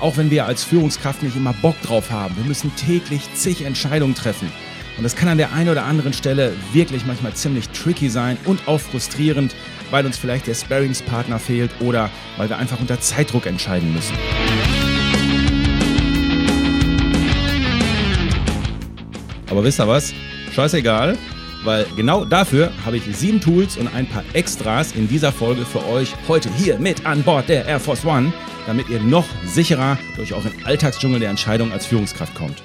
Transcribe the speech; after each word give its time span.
Auch 0.00 0.16
wenn 0.16 0.30
wir 0.30 0.46
als 0.46 0.64
Führungskraft 0.64 1.22
nicht 1.22 1.36
immer 1.36 1.52
Bock 1.52 1.80
drauf 1.82 2.10
haben, 2.10 2.34
wir 2.38 2.44
müssen 2.44 2.74
täglich 2.74 3.22
zig 3.34 3.66
Entscheidungen 3.66 4.14
treffen. 4.14 4.50
Und 4.96 5.04
das 5.04 5.14
kann 5.14 5.28
an 5.28 5.36
der 5.36 5.52
einen 5.52 5.68
oder 5.68 5.84
anderen 5.84 6.14
Stelle 6.14 6.54
wirklich 6.72 7.04
manchmal 7.04 7.34
ziemlich 7.34 7.68
tricky 7.68 8.08
sein 8.08 8.38
und 8.46 8.66
auch 8.66 8.80
frustrierend, 8.80 9.54
weil 9.90 10.06
uns 10.06 10.16
vielleicht 10.16 10.46
der 10.46 10.54
Sparringspartner 10.54 11.38
fehlt 11.38 11.70
oder 11.80 12.08
weil 12.38 12.48
wir 12.48 12.56
einfach 12.56 12.80
unter 12.80 12.98
Zeitdruck 12.98 13.44
entscheiden 13.44 13.92
müssen. 13.92 14.14
Aber 19.50 19.62
wisst 19.62 19.80
ihr 19.80 19.88
was? 19.88 20.14
Scheißegal, 20.54 21.18
weil 21.64 21.84
genau 21.94 22.24
dafür 22.24 22.72
habe 22.86 22.96
ich 22.96 23.04
sieben 23.14 23.40
Tools 23.40 23.76
und 23.76 23.94
ein 23.94 24.06
paar 24.06 24.24
Extras 24.32 24.92
in 24.92 25.08
dieser 25.08 25.30
Folge 25.30 25.66
für 25.66 25.86
euch 25.86 26.14
heute 26.26 26.48
hier 26.56 26.78
mit 26.78 27.04
an 27.04 27.22
Bord 27.22 27.50
der 27.50 27.66
Air 27.66 27.80
Force 27.80 28.04
One, 28.04 28.32
damit 28.66 28.88
ihr 28.88 29.00
noch 29.00 29.26
sicherer 29.46 29.98
durch 30.16 30.34
euren 30.34 30.52
Alltagsdschungel 30.64 31.20
der 31.20 31.30
Entscheidung 31.30 31.72
als 31.72 31.86
Führungskraft 31.86 32.34
kommt. 32.34 32.62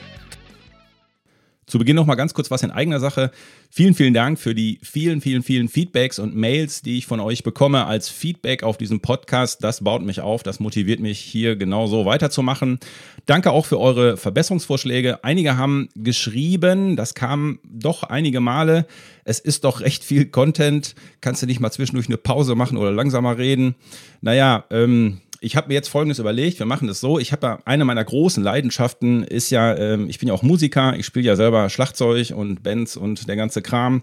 Zu 1.67 1.79
Beginn 1.79 1.95
noch 1.95 2.05
mal 2.05 2.15
ganz 2.15 2.35
kurz 2.35 2.51
was 2.51 2.61
in 2.61 2.69
eigener 2.69 2.99
Sache. 2.99 3.31
Vielen, 3.71 3.95
vielen 3.95 4.13
Dank 4.13 4.37
für 4.39 4.53
die 4.53 4.79
vielen, 4.83 5.19
vielen, 5.19 5.41
vielen 5.41 5.67
Feedbacks 5.67 6.19
und 6.19 6.35
Mails, 6.35 6.83
die 6.83 6.99
ich 6.99 7.07
von 7.07 7.19
euch 7.19 7.43
bekomme 7.43 7.85
als 7.85 8.07
Feedback 8.07 8.61
auf 8.61 8.77
diesem 8.77 8.99
Podcast. 8.99 9.63
Das 9.63 9.83
baut 9.83 10.03
mich 10.03 10.21
auf, 10.21 10.43
das 10.43 10.59
motiviert 10.59 10.99
mich 10.99 11.19
hier 11.19 11.55
genau 11.55 11.87
so 11.87 12.05
weiterzumachen. 12.05 12.79
Danke 13.25 13.49
auch 13.49 13.65
für 13.65 13.79
eure 13.79 14.15
Verbesserungsvorschläge. 14.15 15.23
Einige 15.23 15.57
haben 15.57 15.89
geschrieben, 15.95 16.95
das 16.95 17.15
kam 17.15 17.59
doch 17.63 18.03
einige 18.03 18.41
Male. 18.41 18.85
Es 19.23 19.39
ist 19.39 19.63
doch 19.63 19.81
recht 19.81 20.03
viel 20.03 20.25
Content. 20.27 20.93
Kannst 21.19 21.41
du 21.41 21.47
nicht 21.47 21.59
mal 21.59 21.71
zwischendurch 21.71 22.07
eine 22.07 22.17
Pause 22.17 22.53
machen 22.53 22.77
oder 22.77 22.91
langsamer 22.91 23.39
reden? 23.39 23.73
Naja, 24.21 24.65
ähm, 24.69 25.19
ich 25.45 25.55
habe 25.55 25.67
mir 25.67 25.75
jetzt 25.75 25.89
Folgendes 25.89 26.17
überlegt. 26.17 26.57
Wir 26.57 26.65
machen 26.65 26.87
das 26.87 26.99
so. 26.99 27.19
Ich 27.19 27.31
habe 27.31 27.45
ja 27.45 27.59
eine 27.65 27.85
meiner 27.85 28.03
großen 28.03 28.43
Leidenschaften 28.43 29.23
ist 29.23 29.51
ja, 29.51 29.75
ähm, 29.77 30.09
ich 30.09 30.17
bin 30.17 30.27
ja 30.27 30.33
auch 30.33 30.41
Musiker. 30.41 30.95
Ich 30.97 31.05
spiele 31.05 31.27
ja 31.27 31.35
selber 31.35 31.69
Schlagzeug 31.69 32.33
und 32.35 32.63
Bands 32.63 32.97
und 32.97 33.29
der 33.29 33.35
ganze 33.35 33.61
Kram. 33.61 34.01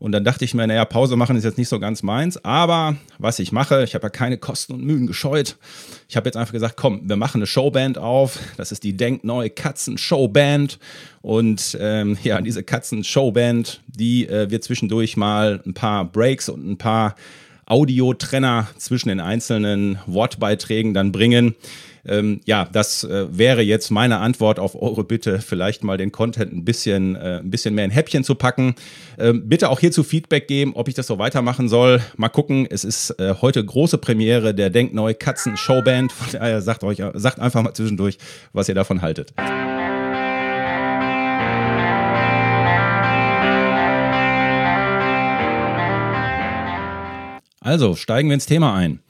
Und 0.00 0.10
dann 0.10 0.24
dachte 0.24 0.44
ich 0.44 0.52
mir, 0.52 0.66
naja, 0.66 0.84
Pause 0.84 1.14
machen 1.14 1.36
ist 1.36 1.44
jetzt 1.44 1.58
nicht 1.58 1.68
so 1.68 1.78
ganz 1.78 2.02
meins. 2.02 2.44
Aber 2.44 2.96
was 3.18 3.38
ich 3.38 3.52
mache, 3.52 3.84
ich 3.84 3.94
habe 3.94 4.06
ja 4.06 4.10
keine 4.10 4.36
Kosten 4.36 4.72
und 4.72 4.82
Mühen 4.82 5.06
gescheut. 5.06 5.58
Ich 6.08 6.16
habe 6.16 6.26
jetzt 6.26 6.36
einfach 6.36 6.52
gesagt, 6.52 6.76
komm, 6.76 7.08
wir 7.08 7.16
machen 7.16 7.38
eine 7.38 7.46
Showband 7.46 7.96
auf. 7.96 8.40
Das 8.56 8.72
ist 8.72 8.82
die 8.82 8.96
Denkneue 8.96 9.48
Katzen 9.48 9.96
Showband. 9.96 10.80
Und 11.22 11.78
ähm, 11.80 12.18
ja, 12.24 12.40
diese 12.40 12.64
Katzen 12.64 13.04
Showband, 13.04 13.80
die 13.86 14.26
äh, 14.26 14.50
wird 14.50 14.64
zwischendurch 14.64 15.16
mal 15.16 15.62
ein 15.64 15.74
paar 15.74 16.04
Breaks 16.04 16.48
und 16.48 16.68
ein 16.68 16.78
paar 16.78 17.14
Audiotrenner 17.70 18.68
zwischen 18.76 19.08
den 19.08 19.20
einzelnen 19.20 19.98
Wortbeiträgen 20.06 20.92
dann 20.92 21.12
bringen. 21.12 21.54
Ähm, 22.06 22.40
ja, 22.44 22.68
das 22.70 23.04
äh, 23.04 23.26
wäre 23.30 23.62
jetzt 23.62 23.90
meine 23.90 24.18
Antwort 24.18 24.58
auf 24.58 24.80
eure 24.80 25.04
Bitte, 25.04 25.40
vielleicht 25.40 25.84
mal 25.84 25.96
den 25.96 26.12
Content 26.12 26.52
ein 26.52 26.64
bisschen, 26.64 27.14
äh, 27.14 27.38
ein 27.38 27.50
bisschen 27.50 27.74
mehr 27.74 27.84
in 27.84 27.90
Häppchen 27.90 28.24
zu 28.24 28.34
packen. 28.34 28.74
Ähm, 29.18 29.48
bitte 29.48 29.68
auch 29.68 29.80
hierzu 29.80 30.02
Feedback 30.02 30.48
geben, 30.48 30.72
ob 30.74 30.88
ich 30.88 30.94
das 30.94 31.06
so 31.06 31.18
weitermachen 31.18 31.68
soll. 31.68 32.00
Mal 32.16 32.28
gucken, 32.28 32.66
es 32.68 32.84
ist 32.84 33.10
äh, 33.20 33.34
heute 33.40 33.64
große 33.64 33.98
Premiere 33.98 34.54
der 34.54 34.70
Denkneu 34.70 35.14
Katzen 35.14 35.56
Showband. 35.56 36.10
Von 36.12 36.40
daher 36.40 36.62
sagt 36.62 36.84
euch, 36.84 37.02
sagt 37.14 37.38
einfach 37.38 37.62
mal 37.62 37.74
zwischendurch, 37.74 38.18
was 38.52 38.68
ihr 38.68 38.74
davon 38.74 39.02
haltet. 39.02 39.32
Also 47.60 47.94
steigen 47.94 48.30
wir 48.30 48.34
ins 48.34 48.46
Thema 48.46 48.74
ein. 48.74 49.00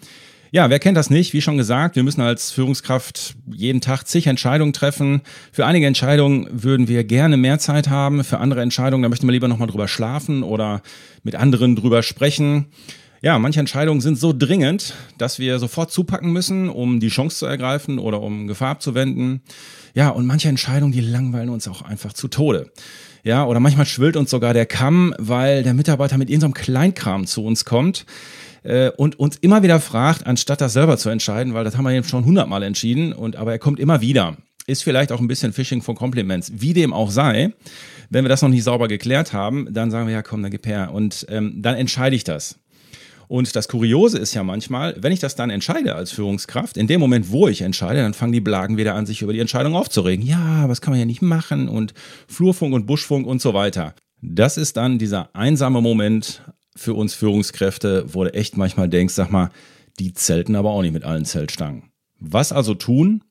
Ja, 0.51 0.69
wer 0.69 0.81
kennt 0.81 0.97
das 0.97 1.11
nicht? 1.11 1.33
Wie 1.33 1.41
schon 1.41 1.57
gesagt, 1.57 1.95
wir 1.95 2.03
müssen 2.03 2.21
als 2.21 2.51
Führungskraft 2.51 3.37
jeden 3.47 3.81
Tag 3.81 4.03
zig 4.09 4.27
Entscheidungen 4.27 4.73
treffen. 4.73 5.23
Für 5.53 5.65
einige 5.65 5.87
Entscheidungen 5.87 6.49
würden 6.51 6.89
wir 6.89 7.05
gerne 7.05 7.37
mehr 7.37 7.61
Zeit 7.61 7.89
haben. 7.89 8.25
Für 8.25 8.39
andere 8.39 8.61
Entscheidungen, 8.61 9.05
da 9.05 9.09
möchten 9.09 9.29
wir 9.29 9.33
lieber 9.33 9.47
nochmal 9.47 9.69
drüber 9.69 9.87
schlafen 9.87 10.43
oder 10.43 10.83
mit 11.23 11.37
anderen 11.37 11.77
drüber 11.77 12.03
sprechen. 12.03 12.67
Ja, 13.23 13.39
manche 13.39 13.61
Entscheidungen 13.61 14.01
sind 14.01 14.19
so 14.19 14.33
dringend, 14.33 14.95
dass 15.19 15.39
wir 15.39 15.59
sofort 15.59 15.93
zupacken 15.93 16.33
müssen, 16.33 16.71
um 16.71 17.01
die 17.01 17.09
Chance 17.09 17.37
zu 17.37 17.47
ergreifen 17.47 17.99
oder 17.99 18.23
um 18.23 18.47
Gefahr 18.47 18.71
abzuwenden. 18.71 19.43
Ja, 19.93 20.09
und 20.09 20.25
manche 20.25 20.49
Entscheidungen, 20.49 20.93
die 20.93 21.03
langweilen 21.03 21.51
uns 21.51 21.69
auch 21.69 21.83
einfach 21.83 22.15
zu 22.15 22.29
Tode. 22.29 22.73
Ja, 23.23 23.45
oder 23.45 23.61
manchmal 23.61 23.85
schwillt 23.85 24.17
uns 24.17 24.31
sogar 24.31 24.55
der 24.55 24.65
Kamm, 24.65 25.15
weil 25.19 25.63
der 25.63 25.75
Mitarbeiter 25.75 26.17
mit 26.17 26.31
irgendeinem 26.31 26.55
Kleinkram 26.55 27.27
zu 27.27 27.45
uns 27.45 27.67
kommt 27.67 28.07
äh, 28.63 28.89
und 28.89 29.19
uns 29.19 29.37
immer 29.37 29.63
wieder 29.63 29.81
fragt, 29.81 30.27
anstatt 30.27 30.63
das 30.63 30.73
selber 30.73 30.97
zu 30.97 31.11
entscheiden, 31.11 31.53
weil 31.53 31.65
das 31.65 31.77
haben 31.77 31.85
wir 31.85 31.93
eben 31.93 32.09
schon 32.09 32.25
hundertmal 32.25 32.63
entschieden, 32.63 33.13
und 33.13 33.37
aber 33.37 33.53
er 33.53 33.59
kommt 33.59 33.81
immer 33.81 34.01
wieder. 34.01 34.39
Ist 34.67 34.83
vielleicht 34.83 35.13
auch 35.13 35.21
ein 35.21 35.29
bisschen 35.29 35.53
Phishing 35.53 35.83
von 35.83 35.95
Compliments. 35.95 36.53
Wie 36.55 36.73
dem 36.73 36.95
auch 36.95 37.11
sei, 37.11 37.53
wenn 38.09 38.25
wir 38.25 38.31
das 38.31 38.41
noch 38.41 38.49
nicht 38.49 38.65
sauber 38.65 38.89
geklärt 38.89 39.35
haben, 39.35 39.69
dann 39.71 39.91
sagen 39.91 40.07
wir, 40.07 40.15
ja 40.15 40.23
komm, 40.23 40.43
dann 40.43 40.51
gib 40.51 40.67
her. 40.67 40.91
Und 40.95 41.27
ähm, 41.29 41.61
dann 41.61 41.75
entscheide 41.75 42.17
ich 42.17 42.25
das. 42.25 42.60
Und 43.31 43.55
das 43.55 43.69
Kuriose 43.69 44.19
ist 44.19 44.35
ja 44.35 44.43
manchmal, 44.43 44.97
wenn 44.99 45.13
ich 45.13 45.21
das 45.21 45.37
dann 45.37 45.51
entscheide 45.51 45.95
als 45.95 46.11
Führungskraft, 46.11 46.77
in 46.77 46.89
dem 46.89 46.99
Moment, 46.99 47.31
wo 47.31 47.47
ich 47.47 47.61
entscheide, 47.61 48.03
dann 48.03 48.13
fangen 48.13 48.33
die 48.33 48.41
Blagen 48.41 48.77
wieder 48.77 48.97
an, 48.97 49.07
sich 49.07 49.23
über 49.23 49.33
die 49.33 49.39
Entscheidung 49.39 49.77
aufzuregen. 49.77 50.27
Ja, 50.27 50.69
was 50.69 50.81
kann 50.81 50.91
man 50.91 50.99
ja 50.99 51.07
nicht 51.07 51.23
machen 51.23 51.69
und 51.69 51.95
Flurfunk 52.27 52.75
und 52.75 52.87
Buschfunk 52.87 53.29
und 53.29 53.41
so 53.41 53.55
weiter. 53.55 53.95
Das 54.21 54.57
ist 54.57 54.77
dann 54.77 54.99
dieser 54.99 55.33
einsame 55.33 55.81
Moment 55.81 56.43
für 56.75 56.95
uns 56.95 57.15
Führungskräfte, 57.15 58.05
wo 58.13 58.25
du 58.25 58.35
echt 58.35 58.57
manchmal 58.57 58.89
denkst, 58.89 59.15
sag 59.15 59.31
mal, 59.31 59.51
die 60.01 60.13
zelten 60.13 60.57
aber 60.57 60.71
auch 60.71 60.83
nicht 60.83 60.93
mit 60.93 61.05
allen 61.05 61.25
Zeltstangen. 61.25 61.85
Was 62.19 62.51
also 62.51 62.75
tun, 62.75 63.23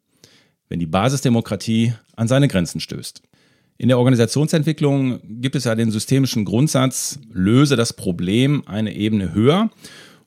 wenn 0.69 0.79
die 0.79 0.85
Basisdemokratie 0.85 1.93
an 2.16 2.29
seine 2.29 2.47
Grenzen 2.47 2.79
stößt? 2.79 3.21
In 3.81 3.88
der 3.88 3.97
Organisationsentwicklung 3.97 5.22
gibt 5.41 5.56
es 5.56 5.63
ja 5.63 5.73
den 5.73 5.90
systemischen 5.90 6.44
Grundsatz, 6.44 7.17
löse 7.31 7.78
das 7.78 7.94
Problem 7.94 8.62
eine 8.66 8.94
Ebene 8.94 9.34
höher. 9.34 9.69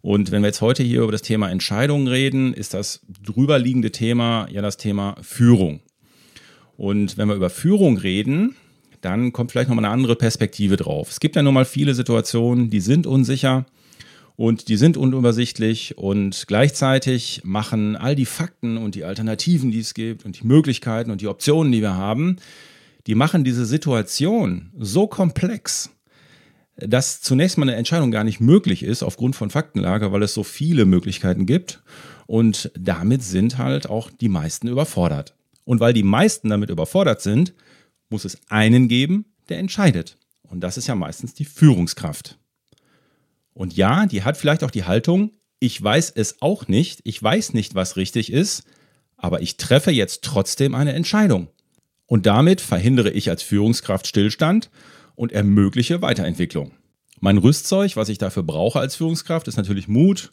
Und 0.00 0.30
wenn 0.30 0.40
wir 0.40 0.46
jetzt 0.46 0.62
heute 0.62 0.82
hier 0.82 1.02
über 1.02 1.12
das 1.12 1.20
Thema 1.20 1.50
Entscheidungen 1.50 2.08
reden, 2.08 2.54
ist 2.54 2.72
das 2.72 3.02
drüberliegende 3.22 3.92
Thema 3.92 4.48
ja 4.50 4.62
das 4.62 4.78
Thema 4.78 5.16
Führung. 5.20 5.80
Und 6.78 7.18
wenn 7.18 7.28
wir 7.28 7.34
über 7.34 7.50
Führung 7.50 7.98
reden, 7.98 8.56
dann 9.02 9.34
kommt 9.34 9.52
vielleicht 9.52 9.68
nochmal 9.68 9.84
eine 9.84 9.92
andere 9.92 10.16
Perspektive 10.16 10.78
drauf. 10.78 11.10
Es 11.10 11.20
gibt 11.20 11.36
ja 11.36 11.42
nun 11.42 11.52
mal 11.52 11.66
viele 11.66 11.92
Situationen, 11.92 12.70
die 12.70 12.80
sind 12.80 13.06
unsicher 13.06 13.66
und 14.34 14.68
die 14.68 14.78
sind 14.78 14.96
unübersichtlich 14.96 15.98
und 15.98 16.44
gleichzeitig 16.46 17.42
machen 17.44 17.96
all 17.96 18.16
die 18.16 18.24
Fakten 18.24 18.78
und 18.78 18.94
die 18.94 19.04
Alternativen, 19.04 19.70
die 19.70 19.80
es 19.80 19.92
gibt 19.92 20.24
und 20.24 20.40
die 20.40 20.46
Möglichkeiten 20.46 21.10
und 21.10 21.20
die 21.20 21.28
Optionen, 21.28 21.70
die 21.70 21.82
wir 21.82 21.96
haben, 21.96 22.38
die 23.06 23.14
machen 23.14 23.44
diese 23.44 23.66
Situation 23.66 24.70
so 24.78 25.06
komplex, 25.06 25.90
dass 26.76 27.20
zunächst 27.20 27.58
mal 27.58 27.68
eine 27.68 27.76
Entscheidung 27.76 28.10
gar 28.10 28.24
nicht 28.24 28.40
möglich 28.40 28.82
ist 28.82 29.02
aufgrund 29.02 29.36
von 29.36 29.50
Faktenlage, 29.50 30.12
weil 30.12 30.22
es 30.22 30.34
so 30.34 30.42
viele 30.42 30.84
Möglichkeiten 30.84 31.46
gibt 31.46 31.82
und 32.26 32.70
damit 32.78 33.22
sind 33.22 33.58
halt 33.58 33.88
auch 33.88 34.10
die 34.10 34.28
meisten 34.28 34.68
überfordert. 34.68 35.34
Und 35.64 35.80
weil 35.80 35.92
die 35.92 36.02
meisten 36.02 36.48
damit 36.48 36.70
überfordert 36.70 37.20
sind, 37.20 37.54
muss 38.08 38.24
es 38.24 38.38
einen 38.48 38.88
geben, 38.88 39.26
der 39.48 39.58
entscheidet. 39.58 40.16
Und 40.42 40.60
das 40.60 40.76
ist 40.76 40.86
ja 40.86 40.94
meistens 40.94 41.34
die 41.34 41.44
Führungskraft. 41.44 42.38
Und 43.54 43.76
ja, 43.76 44.06
die 44.06 44.22
hat 44.22 44.36
vielleicht 44.36 44.64
auch 44.64 44.70
die 44.70 44.84
Haltung, 44.84 45.32
ich 45.60 45.82
weiß 45.82 46.10
es 46.10 46.40
auch 46.42 46.68
nicht, 46.68 47.00
ich 47.04 47.22
weiß 47.22 47.54
nicht, 47.54 47.74
was 47.74 47.96
richtig 47.96 48.32
ist, 48.32 48.64
aber 49.16 49.42
ich 49.42 49.56
treffe 49.56 49.92
jetzt 49.92 50.24
trotzdem 50.24 50.74
eine 50.74 50.92
Entscheidung. 50.94 51.48
Und 52.12 52.26
damit 52.26 52.60
verhindere 52.60 53.08
ich 53.08 53.30
als 53.30 53.42
Führungskraft 53.42 54.06
Stillstand 54.06 54.68
und 55.14 55.32
ermögliche 55.32 56.02
Weiterentwicklung. 56.02 56.72
Mein 57.20 57.38
Rüstzeug, 57.38 57.96
was 57.96 58.10
ich 58.10 58.18
dafür 58.18 58.42
brauche 58.42 58.80
als 58.80 58.96
Führungskraft, 58.96 59.48
ist 59.48 59.56
natürlich 59.56 59.88
Mut, 59.88 60.28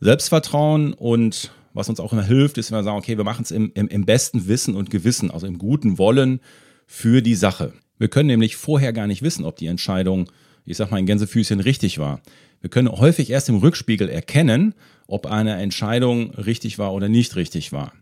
Selbstvertrauen 0.00 0.94
und 0.94 1.52
was 1.74 1.90
uns 1.90 2.00
auch 2.00 2.14
immer 2.14 2.24
hilft, 2.24 2.56
ist, 2.56 2.70
wenn 2.70 2.78
wir 2.78 2.84
sagen, 2.84 2.96
okay, 2.96 3.18
wir 3.18 3.24
machen 3.24 3.42
es 3.42 3.50
im, 3.50 3.70
im, 3.74 3.88
im 3.88 4.06
besten 4.06 4.48
Wissen 4.48 4.74
und 4.74 4.88
Gewissen, 4.88 5.30
also 5.30 5.46
im 5.46 5.58
guten 5.58 5.98
Wollen 5.98 6.40
für 6.86 7.20
die 7.20 7.34
Sache. 7.34 7.74
Wir 7.98 8.08
können 8.08 8.28
nämlich 8.28 8.56
vorher 8.56 8.94
gar 8.94 9.06
nicht 9.06 9.20
wissen, 9.20 9.44
ob 9.44 9.56
die 9.56 9.66
Entscheidung, 9.66 10.30
ich 10.64 10.78
sag 10.78 10.90
mal 10.90 11.00
in 11.00 11.04
Gänsefüßchen, 11.04 11.60
richtig 11.60 11.98
war. 11.98 12.22
Wir 12.62 12.70
können 12.70 12.88
häufig 12.88 13.28
erst 13.28 13.50
im 13.50 13.56
Rückspiegel 13.56 14.08
erkennen, 14.08 14.74
ob 15.06 15.26
eine 15.26 15.56
Entscheidung 15.56 16.30
richtig 16.30 16.78
war 16.78 16.94
oder 16.94 17.10
nicht 17.10 17.36
richtig 17.36 17.72
war. 17.72 17.92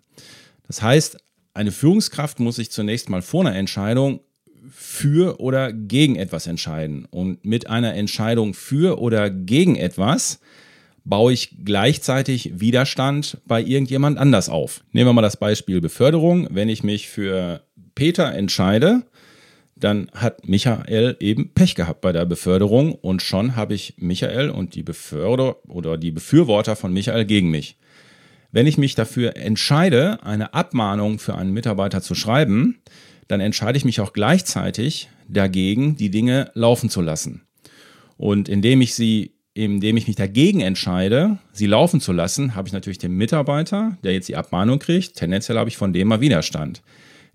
Das 0.68 0.82
heißt, 0.82 1.18
eine 1.58 1.72
Führungskraft 1.72 2.38
muss 2.38 2.56
sich 2.56 2.70
zunächst 2.70 3.10
mal 3.10 3.20
vor 3.20 3.44
einer 3.44 3.56
Entscheidung 3.56 4.20
für 4.70 5.40
oder 5.40 5.72
gegen 5.72 6.14
etwas 6.14 6.46
entscheiden. 6.46 7.04
Und 7.10 7.44
mit 7.44 7.68
einer 7.68 7.94
Entscheidung 7.94 8.54
für 8.54 9.00
oder 9.00 9.28
gegen 9.28 9.74
etwas 9.74 10.38
baue 11.04 11.32
ich 11.32 11.56
gleichzeitig 11.64 12.60
Widerstand 12.60 13.38
bei 13.44 13.60
irgendjemand 13.60 14.18
anders 14.18 14.48
auf. 14.48 14.84
Nehmen 14.92 15.08
wir 15.08 15.14
mal 15.14 15.22
das 15.22 15.36
Beispiel 15.36 15.80
Beförderung. 15.80 16.46
Wenn 16.50 16.68
ich 16.68 16.84
mich 16.84 17.08
für 17.08 17.64
Peter 17.96 18.32
entscheide, 18.32 19.02
dann 19.74 20.10
hat 20.14 20.48
Michael 20.48 21.16
eben 21.18 21.54
Pech 21.54 21.74
gehabt 21.74 22.02
bei 22.02 22.12
der 22.12 22.24
Beförderung 22.24 22.94
und 22.94 23.20
schon 23.20 23.56
habe 23.56 23.74
ich 23.74 23.94
Michael 23.96 24.50
und 24.50 24.76
die 24.76 24.84
Beförder 24.84 25.56
oder 25.68 25.98
die 25.98 26.12
Befürworter 26.12 26.76
von 26.76 26.92
Michael 26.92 27.24
gegen 27.24 27.50
mich. 27.50 27.76
Wenn 28.50 28.66
ich 28.66 28.78
mich 28.78 28.94
dafür 28.94 29.36
entscheide, 29.36 30.22
eine 30.22 30.54
Abmahnung 30.54 31.18
für 31.18 31.34
einen 31.34 31.52
Mitarbeiter 31.52 32.00
zu 32.00 32.14
schreiben, 32.14 32.78
dann 33.26 33.40
entscheide 33.40 33.76
ich 33.76 33.84
mich 33.84 34.00
auch 34.00 34.14
gleichzeitig 34.14 35.10
dagegen, 35.28 35.96
die 35.96 36.10
Dinge 36.10 36.50
laufen 36.54 36.88
zu 36.88 37.02
lassen. 37.02 37.42
Und 38.16 38.48
indem 38.48 38.80
ich 38.80 38.94
sie, 38.94 39.32
indem 39.52 39.98
ich 39.98 40.06
mich 40.06 40.16
dagegen 40.16 40.62
entscheide, 40.62 41.38
sie 41.52 41.66
laufen 41.66 42.00
zu 42.00 42.12
lassen, 42.12 42.54
habe 42.54 42.68
ich 42.68 42.72
natürlich 42.72 42.98
den 42.98 43.12
Mitarbeiter, 43.12 43.98
der 44.02 44.14
jetzt 44.14 44.28
die 44.28 44.36
Abmahnung 44.36 44.78
kriegt. 44.78 45.16
Tendenziell 45.16 45.58
habe 45.58 45.68
ich 45.68 45.76
von 45.76 45.92
dem 45.92 46.08
mal 46.08 46.22
Widerstand. 46.22 46.82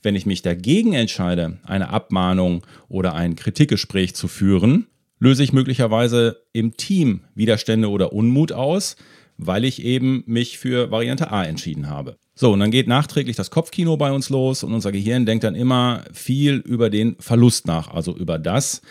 Wenn 0.01 0.15
ich 0.15 0.25
mich 0.25 0.41
dagegen 0.41 0.93
entscheide, 0.93 1.59
eine 1.63 1.89
Abmahnung 1.89 2.65
oder 2.89 3.13
ein 3.13 3.35
Kritikgespräch 3.35 4.15
zu 4.15 4.27
führen, 4.27 4.87
löse 5.19 5.43
ich 5.43 5.53
möglicherweise 5.53 6.43
im 6.53 6.75
Team 6.75 7.21
Widerstände 7.35 7.89
oder 7.89 8.13
Unmut 8.13 8.51
aus, 8.51 8.97
weil 9.37 9.65
ich 9.65 9.83
eben 9.83 10.23
mich 10.25 10.57
für 10.57 10.91
Variante 10.91 11.31
A 11.31 11.43
entschieden 11.43 11.89
habe. 11.89 12.15
So, 12.35 12.51
und 12.53 12.59
dann 12.59 12.71
geht 12.71 12.87
nachträglich 12.87 13.35
das 13.35 13.51
Kopfkino 13.51 13.97
bei 13.97 14.11
uns 14.11 14.29
los 14.29 14.63
und 14.63 14.73
unser 14.73 14.91
Gehirn 14.91 15.25
denkt 15.25 15.43
dann 15.43 15.55
immer 15.55 16.03
viel 16.11 16.55
über 16.55 16.89
den 16.89 17.15
Verlust 17.19 17.67
nach, 17.67 17.89
also 17.93 18.15
über 18.15 18.39
das, 18.39 18.81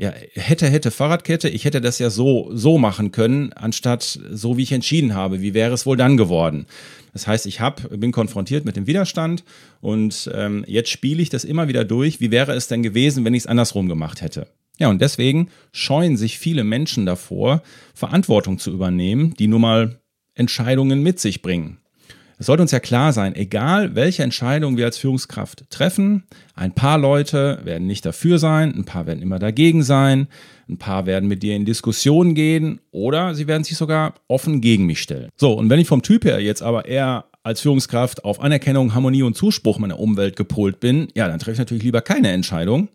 ja, 0.00 0.14
hätte, 0.32 0.66
hätte 0.66 0.90
Fahrradkette, 0.90 1.50
ich 1.50 1.66
hätte 1.66 1.82
das 1.82 1.98
ja 1.98 2.08
so, 2.08 2.48
so 2.54 2.78
machen 2.78 3.12
können, 3.12 3.52
anstatt 3.52 4.18
so, 4.30 4.56
wie 4.56 4.62
ich 4.62 4.72
entschieden 4.72 5.14
habe. 5.14 5.42
Wie 5.42 5.52
wäre 5.52 5.74
es 5.74 5.84
wohl 5.84 5.98
dann 5.98 6.16
geworden? 6.16 6.64
Das 7.12 7.26
heißt, 7.26 7.44
ich 7.44 7.60
hab, 7.60 7.86
bin 8.00 8.10
konfrontiert 8.10 8.64
mit 8.64 8.76
dem 8.76 8.86
Widerstand 8.86 9.44
und 9.82 10.30
ähm, 10.32 10.64
jetzt 10.66 10.88
spiele 10.88 11.20
ich 11.20 11.28
das 11.28 11.44
immer 11.44 11.68
wieder 11.68 11.84
durch. 11.84 12.18
Wie 12.18 12.30
wäre 12.30 12.54
es 12.54 12.66
denn 12.66 12.82
gewesen, 12.82 13.26
wenn 13.26 13.34
ich 13.34 13.42
es 13.42 13.46
andersrum 13.46 13.90
gemacht 13.90 14.22
hätte? 14.22 14.46
Ja, 14.80 14.88
und 14.88 15.00
deswegen 15.00 15.50
scheuen 15.72 16.16
sich 16.16 16.38
viele 16.38 16.64
Menschen 16.64 17.06
davor, 17.06 17.62
Verantwortung 17.94 18.58
zu 18.58 18.72
übernehmen, 18.72 19.34
die 19.38 19.46
nun 19.46 19.60
mal 19.60 20.00
Entscheidungen 20.34 21.02
mit 21.02 21.20
sich 21.20 21.42
bringen. 21.42 21.78
Es 22.38 22.46
sollte 22.46 22.62
uns 22.62 22.70
ja 22.70 22.80
klar 22.80 23.12
sein, 23.12 23.36
egal 23.36 23.94
welche 23.94 24.22
Entscheidung 24.22 24.78
wir 24.78 24.86
als 24.86 24.96
Führungskraft 24.96 25.68
treffen, 25.68 26.24
ein 26.54 26.74
paar 26.74 26.96
Leute 26.96 27.60
werden 27.64 27.86
nicht 27.86 28.06
dafür 28.06 28.38
sein, 28.38 28.74
ein 28.74 28.86
paar 28.86 29.06
werden 29.06 29.20
immer 29.20 29.38
dagegen 29.38 29.82
sein, 29.82 30.26
ein 30.66 30.78
paar 30.78 31.04
werden 31.04 31.28
mit 31.28 31.42
dir 31.42 31.54
in 31.54 31.66
Diskussionen 31.66 32.34
gehen 32.34 32.80
oder 32.90 33.34
sie 33.34 33.46
werden 33.46 33.64
sich 33.64 33.76
sogar 33.76 34.14
offen 34.26 34.62
gegen 34.62 34.86
mich 34.86 35.02
stellen. 35.02 35.28
So, 35.36 35.52
und 35.52 35.68
wenn 35.68 35.80
ich 35.80 35.88
vom 35.88 36.00
Typ 36.00 36.24
her 36.24 36.40
jetzt 36.40 36.62
aber 36.62 36.86
eher 36.86 37.26
als 37.42 37.60
Führungskraft 37.60 38.24
auf 38.24 38.40
Anerkennung, 38.40 38.94
Harmonie 38.94 39.22
und 39.22 39.36
Zuspruch 39.36 39.78
meiner 39.78 39.98
Umwelt 39.98 40.36
gepolt 40.36 40.80
bin, 40.80 41.08
ja, 41.14 41.28
dann 41.28 41.38
treffe 41.38 41.52
ich 41.52 41.58
natürlich 41.58 41.82
lieber 41.82 42.00
keine 42.00 42.30
Entscheidung. 42.30 42.88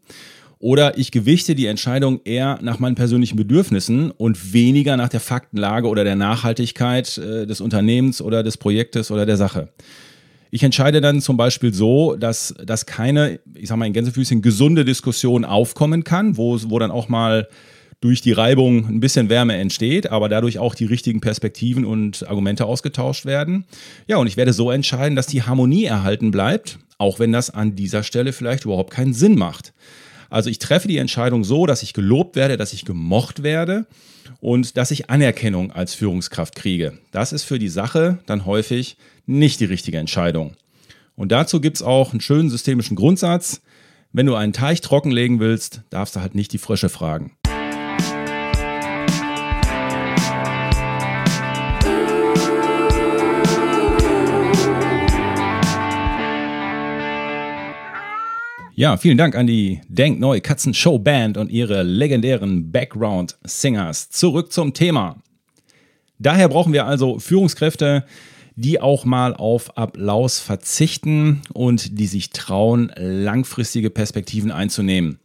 Oder 0.59 0.97
ich 0.97 1.11
gewichte 1.11 1.55
die 1.55 1.65
Entscheidung 1.65 2.21
eher 2.23 2.59
nach 2.61 2.79
meinen 2.79 2.95
persönlichen 2.95 3.35
Bedürfnissen 3.35 4.11
und 4.11 4.53
weniger 4.53 4.97
nach 4.97 5.09
der 5.09 5.19
Faktenlage 5.19 5.87
oder 5.87 6.03
der 6.03 6.15
Nachhaltigkeit 6.15 7.17
äh, 7.17 7.45
des 7.45 7.61
Unternehmens 7.61 8.21
oder 8.21 8.43
des 8.43 8.57
Projektes 8.57 9.11
oder 9.11 9.25
der 9.25 9.37
Sache. 9.37 9.69
Ich 10.51 10.63
entscheide 10.63 11.01
dann 11.01 11.19
zum 11.19 11.35
Beispiel 11.35 11.73
so, 11.73 12.15
dass, 12.15 12.55
dass 12.63 12.85
keine, 12.85 13.39
ich 13.55 13.67
sag 13.67 13.77
mal 13.77 13.87
in 13.87 13.93
Gänsefüßchen, 13.93 14.41
gesunde 14.41 14.85
Diskussion 14.85 15.43
aufkommen 15.43 16.05
kann, 16.05 16.37
wo, 16.37 16.57
wo 16.69 16.79
dann 16.79 16.91
auch 16.91 17.09
mal 17.09 17.49
durch 17.99 18.21
die 18.21 18.31
Reibung 18.31 18.87
ein 18.87 18.99
bisschen 18.99 19.29
Wärme 19.29 19.55
entsteht, 19.57 20.11
aber 20.11 20.29
dadurch 20.29 20.59
auch 20.59 20.75
die 20.75 20.85
richtigen 20.85 21.21
Perspektiven 21.21 21.85
und 21.85 22.27
Argumente 22.29 22.65
ausgetauscht 22.65 23.25
werden. 23.25 23.65
Ja, 24.07 24.17
und 24.17 24.27
ich 24.27 24.37
werde 24.37 24.53
so 24.53 24.71
entscheiden, 24.71 25.15
dass 25.15 25.27
die 25.27 25.43
Harmonie 25.43 25.85
erhalten 25.85 26.31
bleibt, 26.31 26.77
auch 26.97 27.19
wenn 27.19 27.31
das 27.31 27.49
an 27.49 27.75
dieser 27.75 28.03
Stelle 28.03 28.31
vielleicht 28.31 28.65
überhaupt 28.65 28.91
keinen 28.91 29.13
Sinn 29.13 29.37
macht. 29.37 29.73
Also 30.29 30.49
ich 30.49 30.59
treffe 30.59 30.87
die 30.87 30.97
Entscheidung 30.97 31.43
so, 31.43 31.65
dass 31.65 31.83
ich 31.83 31.93
gelobt 31.93 32.35
werde, 32.35 32.57
dass 32.57 32.73
ich 32.73 32.85
gemocht 32.85 33.43
werde 33.43 33.85
und 34.41 34.77
dass 34.77 34.91
ich 34.91 35.09
Anerkennung 35.09 35.71
als 35.71 35.93
Führungskraft 35.93 36.55
kriege. 36.55 36.97
Das 37.11 37.33
ist 37.33 37.43
für 37.43 37.59
die 37.59 37.69
Sache 37.69 38.19
dann 38.25 38.45
häufig 38.45 38.97
nicht 39.25 39.59
die 39.59 39.65
richtige 39.65 39.97
Entscheidung. 39.97 40.55
Und 41.15 41.31
dazu 41.31 41.61
gibt 41.61 41.77
es 41.77 41.83
auch 41.83 42.11
einen 42.11 42.21
schönen 42.21 42.49
systemischen 42.49 42.95
Grundsatz. 42.95 43.61
Wenn 44.11 44.25
du 44.25 44.35
einen 44.35 44.53
Teich 44.53 44.81
trockenlegen 44.81 45.39
willst, 45.39 45.81
darfst 45.89 46.15
du 46.15 46.21
halt 46.21 46.35
nicht 46.35 46.53
die 46.53 46.57
Frösche 46.57 46.89
fragen. 46.89 47.37
Ja, 58.77 58.97
vielen 58.97 59.17
Dank 59.17 59.37
an 59.37 59.47
die 59.47 59.79
Denk 59.87 60.19
Neu 60.19 60.41
Katzen 60.41 60.73
Show 60.73 60.99
Band 60.99 61.37
und 61.37 61.49
ihre 61.49 61.81
legendären 61.83 62.73
Background 62.73 63.37
Singers. 63.45 64.09
Zurück 64.09 64.51
zum 64.51 64.73
Thema. 64.73 65.23
Daher 66.19 66.49
brauchen 66.49 66.73
wir 66.73 66.85
also 66.85 67.17
Führungskräfte, 67.17 68.03
die 68.57 68.81
auch 68.81 69.05
mal 69.05 69.33
auf 69.33 69.77
Applaus 69.77 70.39
verzichten 70.39 71.41
und 71.53 71.97
die 71.97 72.07
sich 72.07 72.31
trauen, 72.31 72.91
langfristige 72.97 73.89
Perspektiven 73.89 74.51
einzunehmen. 74.51 75.19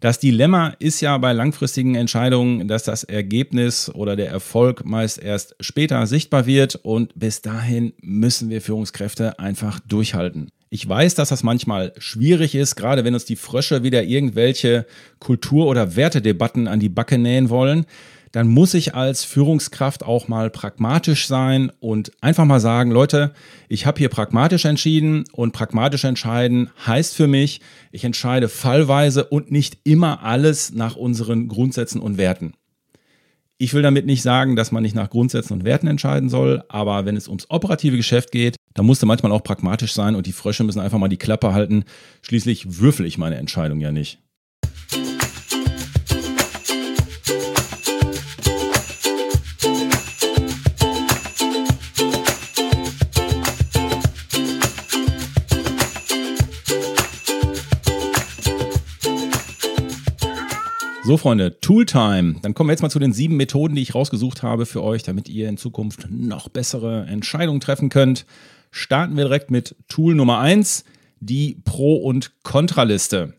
Das 0.00 0.18
Dilemma 0.18 0.68
ist 0.78 1.02
ja 1.02 1.18
bei 1.18 1.34
langfristigen 1.34 1.96
Entscheidungen, 1.96 2.66
dass 2.66 2.84
das 2.84 3.04
Ergebnis 3.04 3.90
oder 3.94 4.16
der 4.16 4.30
Erfolg 4.30 4.86
meist 4.86 5.18
erst 5.18 5.54
später 5.60 6.06
sichtbar 6.06 6.46
wird 6.46 6.76
und 6.76 7.12
bis 7.14 7.42
dahin 7.42 7.92
müssen 8.00 8.48
wir 8.48 8.62
Führungskräfte 8.62 9.38
einfach 9.38 9.80
durchhalten. 9.80 10.50
Ich 10.72 10.88
weiß, 10.88 11.16
dass 11.16 11.30
das 11.30 11.42
manchmal 11.42 11.92
schwierig 11.98 12.54
ist, 12.54 12.76
gerade 12.76 13.04
wenn 13.04 13.14
uns 13.14 13.24
die 13.24 13.34
Frösche 13.34 13.82
wieder 13.82 14.04
irgendwelche 14.04 14.86
Kultur- 15.18 15.66
oder 15.66 15.96
Wertedebatten 15.96 16.68
an 16.68 16.78
die 16.78 16.88
Backe 16.88 17.18
nähen 17.18 17.50
wollen. 17.50 17.86
Dann 18.30 18.46
muss 18.46 18.74
ich 18.74 18.94
als 18.94 19.24
Führungskraft 19.24 20.04
auch 20.04 20.28
mal 20.28 20.48
pragmatisch 20.48 21.26
sein 21.26 21.72
und 21.80 22.12
einfach 22.20 22.44
mal 22.44 22.60
sagen, 22.60 22.92
Leute, 22.92 23.32
ich 23.68 23.84
habe 23.84 23.98
hier 23.98 24.10
pragmatisch 24.10 24.64
entschieden 24.64 25.24
und 25.32 25.50
pragmatisch 25.50 26.04
entscheiden 26.04 26.70
heißt 26.86 27.16
für 27.16 27.26
mich, 27.26 27.60
ich 27.90 28.04
entscheide 28.04 28.48
fallweise 28.48 29.24
und 29.24 29.50
nicht 29.50 29.78
immer 29.82 30.22
alles 30.22 30.72
nach 30.72 30.94
unseren 30.94 31.48
Grundsätzen 31.48 32.00
und 32.00 32.16
Werten. 32.16 32.54
Ich 33.62 33.74
will 33.74 33.82
damit 33.82 34.06
nicht 34.06 34.22
sagen, 34.22 34.56
dass 34.56 34.72
man 34.72 34.82
nicht 34.82 34.94
nach 34.94 35.10
Grundsätzen 35.10 35.52
und 35.52 35.64
Werten 35.64 35.86
entscheiden 35.86 36.30
soll, 36.30 36.64
aber 36.70 37.04
wenn 37.04 37.14
es 37.14 37.28
ums 37.28 37.50
operative 37.50 37.98
Geschäft 37.98 38.32
geht, 38.32 38.56
dann 38.72 38.86
musst 38.86 39.02
du 39.02 39.06
manchmal 39.06 39.32
auch 39.32 39.42
pragmatisch 39.42 39.92
sein 39.92 40.14
und 40.14 40.26
die 40.26 40.32
Frösche 40.32 40.64
müssen 40.64 40.80
einfach 40.80 40.96
mal 40.96 41.08
die 41.08 41.18
Klappe 41.18 41.52
halten. 41.52 41.84
Schließlich 42.22 42.80
würfel 42.80 43.04
ich 43.04 43.18
meine 43.18 43.36
Entscheidung 43.36 43.80
ja 43.80 43.92
nicht. 43.92 44.18
So, 61.10 61.16
Freunde, 61.16 61.58
Tooltime. 61.60 62.36
Dann 62.40 62.54
kommen 62.54 62.68
wir 62.68 62.72
jetzt 62.72 62.82
mal 62.82 62.88
zu 62.88 63.00
den 63.00 63.12
sieben 63.12 63.36
Methoden, 63.36 63.74
die 63.74 63.82
ich 63.82 63.96
rausgesucht 63.96 64.44
habe 64.44 64.64
für 64.64 64.80
euch, 64.80 65.02
damit 65.02 65.28
ihr 65.28 65.48
in 65.48 65.56
Zukunft 65.56 66.06
noch 66.08 66.48
bessere 66.48 67.04
Entscheidungen 67.06 67.58
treffen 67.58 67.88
könnt. 67.88 68.26
Starten 68.70 69.16
wir 69.16 69.24
direkt 69.24 69.50
mit 69.50 69.74
Tool 69.88 70.14
Nummer 70.14 70.38
eins, 70.38 70.84
die 71.18 71.60
Pro- 71.64 71.96
und 71.96 72.44
Kontraliste. 72.44 73.34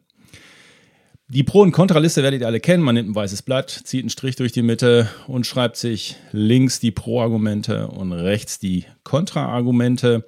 Die 1.30 1.44
Pro- 1.44 1.62
und 1.62 1.72
Kontraliste 1.72 2.24
werdet 2.24 2.42
ihr 2.42 2.48
alle 2.48 2.60
kennen. 2.60 2.84
Man 2.84 2.96
nimmt 2.96 3.12
ein 3.12 3.16
weißes 3.16 3.44
Blatt, 3.44 3.70
zieht 3.70 4.02
einen 4.02 4.10
Strich 4.10 4.36
durch 4.36 4.52
die 4.52 4.64
Mitte 4.64 5.10
und 5.28 5.48
schreibt 5.48 5.78
sich 5.78 6.18
links 6.34 6.82
die 6.82 6.92
Pro-Argumente 6.92 7.88
und 7.88 8.12
rechts 8.12 8.60
die 8.60 8.84
Kontra-Argumente 9.06 10.26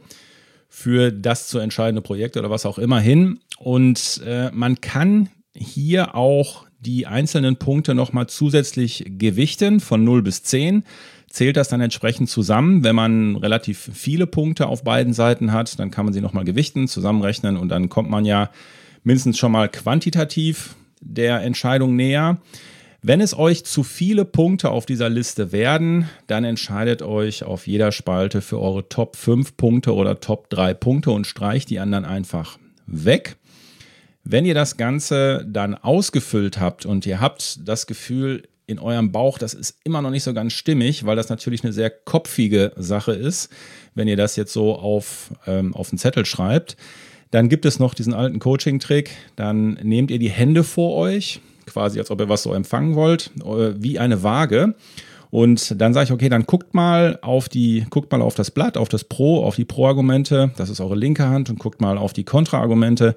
für 0.70 1.12
das 1.12 1.50
zu 1.50 1.60
entscheidende 1.60 2.02
Projekt 2.02 2.38
oder 2.38 2.50
was 2.50 2.66
auch 2.66 2.78
immer 2.78 3.02
hin. 3.02 3.42
Und 3.60 4.22
äh, 4.26 4.50
man 4.54 4.80
kann 4.80 5.28
hier 5.54 6.16
auch 6.16 6.68
die 6.84 7.08
einzelnen 7.08 7.58
Punkte 7.58 7.96
nochmal 7.96 8.28
zusätzlich 8.28 9.06
gewichten 9.18 9.80
von 9.80 10.04
0 10.04 10.22
bis 10.22 10.44
10. 10.44 10.84
Zählt 11.30 11.58
das 11.58 11.70
dann 11.70 11.82
entsprechend 11.82 12.30
zusammen. 12.30 12.84
Wenn 12.84 12.96
man 12.96 13.36
relativ 13.38 13.90
viele 13.94 14.28
Punkte 14.28 14.68
auf 14.68 14.84
beiden 14.84 15.14
Seiten 15.14 15.52
hat, 15.52 15.80
dann 15.80 15.90
kann 15.90 16.06
man 16.06 16.14
sie 16.14 16.22
nochmal 16.22 16.44
gewichten, 16.44 16.88
zusammenrechnen 16.88 17.58
und 17.58 17.70
dann 17.70 17.90
kommt 17.90 18.10
man 18.10 18.26
ja 18.26 18.52
mindestens 19.04 19.38
schon 19.38 19.52
mal 19.52 19.70
quantitativ 19.70 20.76
der 21.00 21.42
Entscheidung 21.42 21.96
näher. 21.96 22.38
Wenn 23.02 23.20
es 23.20 23.38
euch 23.38 23.66
zu 23.66 23.84
viele 23.84 24.24
Punkte 24.24 24.70
auf 24.70 24.86
dieser 24.86 25.10
Liste 25.10 25.52
werden, 25.52 26.08
dann 26.28 26.46
entscheidet 26.46 27.02
euch 27.02 27.44
auf 27.44 27.68
jeder 27.68 27.92
Spalte 27.92 28.42
für 28.42 28.62
eure 28.62 28.88
Top 28.88 29.18
5 29.18 29.58
Punkte 29.58 29.94
oder 29.94 30.22
Top 30.22 30.50
3 30.50 30.74
Punkte 30.74 31.12
und 31.12 31.28
streicht 31.28 31.70
die 31.70 31.80
anderen 31.80 32.06
einfach 32.06 32.58
weg. 32.86 33.36
Wenn 34.24 34.46
ihr 34.46 34.54
das 34.54 34.78
Ganze 34.78 35.46
dann 35.48 35.76
ausgefüllt 35.76 36.60
habt 36.60 36.86
und 36.86 37.06
ihr 37.06 37.20
habt 37.20 37.68
das 37.68 37.88
Gefühl 37.88 38.44
in 38.68 38.80
eurem 38.80 39.12
Bauch, 39.12 39.38
das 39.38 39.54
ist 39.54 39.78
immer 39.84 40.02
noch 40.02 40.12
nicht 40.12 40.24
so 40.24 40.34
ganz 40.34 40.54
stimmig, 40.54 41.06
weil 41.06 41.18
das 41.18 41.28
natürlich 41.30 41.64
eine 41.64 41.74
sehr 41.74 41.90
kopfige 41.90 42.72
Sache 42.78 43.12
ist, 43.12 43.50
wenn 43.96 44.08
ihr 44.08 44.16
das 44.16 44.38
jetzt 44.38 44.54
so 44.54 44.76
auf, 44.76 45.32
ähm, 45.46 45.76
auf 45.76 45.90
den 45.90 45.98
Zettel 45.98 46.26
schreibt. 46.26 46.78
Dann 47.32 47.50
gibt 47.50 47.66
es 47.66 47.80
noch 47.80 47.94
diesen 47.94 48.14
alten 48.14 48.40
Coaching-Trick. 48.40 49.12
Dann 49.36 49.74
nehmt 49.84 50.12
ihr 50.12 50.20
die 50.20 50.30
Hände 50.30 50.64
vor 50.64 50.96
euch, 50.96 51.42
quasi 51.66 52.00
als 52.00 52.10
ob 52.10 52.22
ihr 52.22 52.30
was 52.30 52.44
so 52.44 52.54
empfangen 52.54 52.96
wollt, 52.96 53.32
äh, 53.44 53.74
wie 53.76 54.00
eine 54.00 54.24
Waage. 54.24 54.76
Und 55.32 55.82
dann 55.82 55.96
sage 55.96 56.06
ich, 56.06 56.12
okay, 56.12 56.30
dann 56.30 56.44
guckt 56.44 56.76
mal 56.76 57.18
auf 57.24 57.50
die, 57.50 57.88
guckt 57.90 58.12
mal 58.12 58.22
auf 58.22 58.36
das 58.36 58.52
Blatt, 58.52 58.78
auf 58.78 58.88
das 58.88 59.04
Pro, 59.04 59.44
auf 59.44 59.56
die 59.56 59.66
Pro-Argumente, 59.66 60.52
das 60.58 60.70
ist 60.70 60.80
eure 60.80 60.96
linke 60.96 61.28
Hand, 61.28 61.50
und 61.50 61.58
guckt 61.58 61.82
mal 61.82 61.98
auf 61.98 62.14
die 62.14 62.24
Kontra-Argumente. 62.24 63.16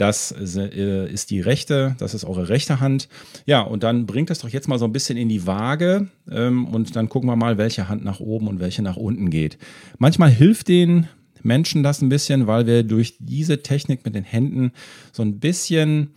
Das 0.00 0.32
äh, 0.32 1.12
ist 1.12 1.30
die 1.30 1.42
rechte, 1.42 1.94
das 1.98 2.14
ist 2.14 2.24
eure 2.24 2.48
rechte 2.48 2.80
Hand. 2.80 3.06
Ja, 3.44 3.60
und 3.60 3.82
dann 3.82 4.06
bringt 4.06 4.30
das 4.30 4.38
doch 4.38 4.48
jetzt 4.48 4.66
mal 4.66 4.78
so 4.78 4.86
ein 4.86 4.94
bisschen 4.94 5.18
in 5.18 5.28
die 5.28 5.46
Waage 5.46 6.08
ähm, 6.30 6.66
und 6.68 6.96
dann 6.96 7.10
gucken 7.10 7.28
wir 7.28 7.36
mal, 7.36 7.58
welche 7.58 7.90
Hand 7.90 8.02
nach 8.02 8.18
oben 8.18 8.48
und 8.48 8.60
welche 8.60 8.80
nach 8.80 8.96
unten 8.96 9.28
geht. 9.28 9.58
Manchmal 9.98 10.30
hilft 10.30 10.68
den 10.68 11.06
Menschen 11.42 11.82
das 11.82 12.00
ein 12.00 12.08
bisschen, 12.08 12.46
weil 12.46 12.66
wir 12.66 12.82
durch 12.82 13.16
diese 13.18 13.62
Technik 13.62 14.02
mit 14.06 14.14
den 14.14 14.24
Händen 14.24 14.72
so 15.12 15.22
ein 15.22 15.38
bisschen, 15.38 16.14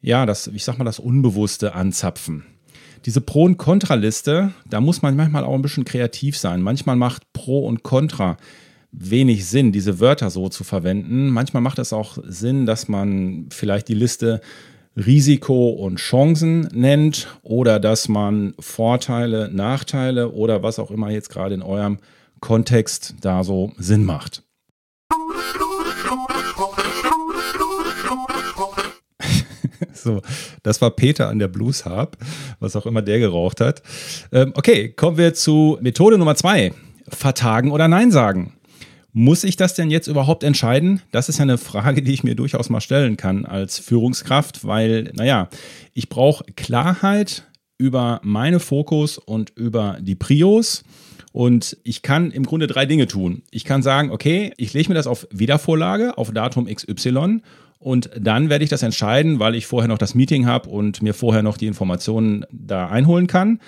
ja, 0.00 0.26
das, 0.26 0.46
ich 0.46 0.62
sag 0.62 0.78
mal, 0.78 0.84
das 0.84 1.00
Unbewusste 1.00 1.74
anzapfen. 1.74 2.44
Diese 3.04 3.20
Pro- 3.20 3.46
und 3.46 3.56
Kontraliste, 3.56 4.52
da 4.70 4.80
muss 4.80 5.02
man 5.02 5.16
manchmal 5.16 5.42
auch 5.42 5.54
ein 5.54 5.62
bisschen 5.62 5.84
kreativ 5.84 6.38
sein. 6.38 6.62
Manchmal 6.62 6.94
macht 6.94 7.32
Pro 7.32 7.66
und 7.66 7.82
Contra 7.82 8.36
wenig 8.96 9.46
Sinn, 9.46 9.72
diese 9.72 10.00
Wörter 10.00 10.30
so 10.30 10.48
zu 10.48 10.64
verwenden. 10.64 11.28
Manchmal 11.30 11.62
macht 11.62 11.78
es 11.78 11.92
auch 11.92 12.18
Sinn, 12.24 12.66
dass 12.66 12.88
man 12.88 13.46
vielleicht 13.50 13.88
die 13.88 13.94
Liste 13.94 14.40
Risiko 14.96 15.70
und 15.70 15.96
Chancen 15.96 16.68
nennt 16.72 17.26
oder 17.42 17.80
dass 17.80 18.08
man 18.08 18.54
Vorteile, 18.60 19.50
Nachteile 19.52 20.30
oder 20.30 20.62
was 20.62 20.78
auch 20.78 20.90
immer 20.90 21.10
jetzt 21.10 21.30
gerade 21.30 21.54
in 21.54 21.62
eurem 21.62 21.98
Kontext 22.40 23.14
da 23.20 23.42
so 23.42 23.72
Sinn 23.78 24.04
macht. 24.04 24.42
So, 29.92 30.20
das 30.62 30.82
war 30.82 30.90
Peter 30.90 31.30
an 31.30 31.38
der 31.38 31.48
Blues 31.48 31.86
Harp, 31.86 32.18
was 32.60 32.76
auch 32.76 32.84
immer 32.84 33.00
der 33.00 33.20
geraucht 33.20 33.62
hat. 33.62 33.82
Ähm, 34.32 34.52
okay, 34.54 34.90
kommen 34.90 35.16
wir 35.16 35.32
zu 35.32 35.78
Methode 35.80 36.18
Nummer 36.18 36.34
zwei. 36.34 36.74
Vertagen 37.08 37.72
oder 37.72 37.88
Nein 37.88 38.10
sagen. 38.10 38.52
Muss 39.16 39.44
ich 39.44 39.54
das 39.54 39.74
denn 39.74 39.92
jetzt 39.92 40.08
überhaupt 40.08 40.42
entscheiden? 40.42 41.00
Das 41.12 41.28
ist 41.28 41.38
ja 41.38 41.44
eine 41.44 41.56
Frage, 41.56 42.02
die 42.02 42.12
ich 42.12 42.24
mir 42.24 42.34
durchaus 42.34 42.68
mal 42.68 42.80
stellen 42.80 43.16
kann 43.16 43.46
als 43.46 43.78
Führungskraft, 43.78 44.64
weil, 44.64 45.12
naja, 45.14 45.48
ich 45.92 46.08
brauche 46.08 46.42
Klarheit 46.56 47.44
über 47.78 48.20
meine 48.24 48.58
Fokus 48.58 49.18
und 49.18 49.50
über 49.54 49.98
die 50.00 50.16
Prios. 50.16 50.82
Und 51.30 51.76
ich 51.84 52.02
kann 52.02 52.32
im 52.32 52.44
Grunde 52.44 52.66
drei 52.66 52.86
Dinge 52.86 53.06
tun. 53.06 53.42
Ich 53.52 53.64
kann 53.64 53.82
sagen, 53.82 54.10
okay, 54.10 54.52
ich 54.56 54.72
lege 54.72 54.88
mir 54.88 54.96
das 54.96 55.06
auf 55.06 55.28
Wiedervorlage, 55.30 56.18
auf 56.18 56.32
Datum 56.32 56.66
XY 56.66 57.40
und 57.78 58.10
dann 58.18 58.50
werde 58.50 58.64
ich 58.64 58.70
das 58.70 58.82
entscheiden, 58.82 59.38
weil 59.38 59.54
ich 59.54 59.66
vorher 59.66 59.88
noch 59.88 59.98
das 59.98 60.16
Meeting 60.16 60.46
habe 60.46 60.70
und 60.70 61.02
mir 61.02 61.14
vorher 61.14 61.44
noch 61.44 61.56
die 61.56 61.66
Informationen 61.66 62.46
da 62.50 62.88
einholen 62.88 63.28
kann. 63.28 63.60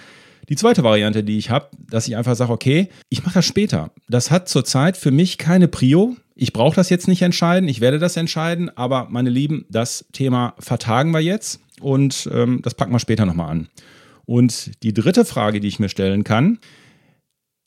Die 0.49 0.57
zweite 0.57 0.85
Variante, 0.85 1.25
die 1.25 1.39
ich 1.39 1.51
habe, 1.51 1.69
dass 1.91 2.07
ich 2.07 2.17
einfach 2.17 2.37
sage, 2.37 2.53
okay, 2.53 2.89
ich 3.09 3.25
mache 3.25 3.35
das 3.35 3.47
später. 3.47 3.91
Das 4.09 4.31
hat 4.31 4.49
zurzeit 4.49 4.97
für 4.97 5.11
mich 5.11 5.39
keine 5.39 5.69
Prio. 5.69 6.17
Ich 6.35 6.53
brauche 6.53 6.77
das 6.77 6.91
jetzt 6.91 7.09
nicht 7.09 7.23
entscheiden, 7.23 7.69
ich 7.69 7.81
werde 7.81 7.99
das 7.99 8.17
entscheiden, 8.17 8.71
aber 8.77 9.09
meine 9.11 9.31
Lieben, 9.31 9.65
das 9.71 10.07
Thema 10.13 10.55
vertagen 10.59 11.13
wir 11.13 11.21
jetzt 11.21 11.61
und 11.81 12.29
ähm, 12.33 12.61
das 12.63 12.75
packen 12.75 12.93
wir 12.93 12.99
später 12.99 13.25
nochmal 13.25 13.51
an. 13.51 13.69
Und 14.27 14.83
die 14.83 14.93
dritte 14.93 15.25
Frage, 15.25 15.61
die 15.61 15.69
ich 15.69 15.79
mir 15.79 15.89
stellen 15.89 16.25
kann, 16.25 16.59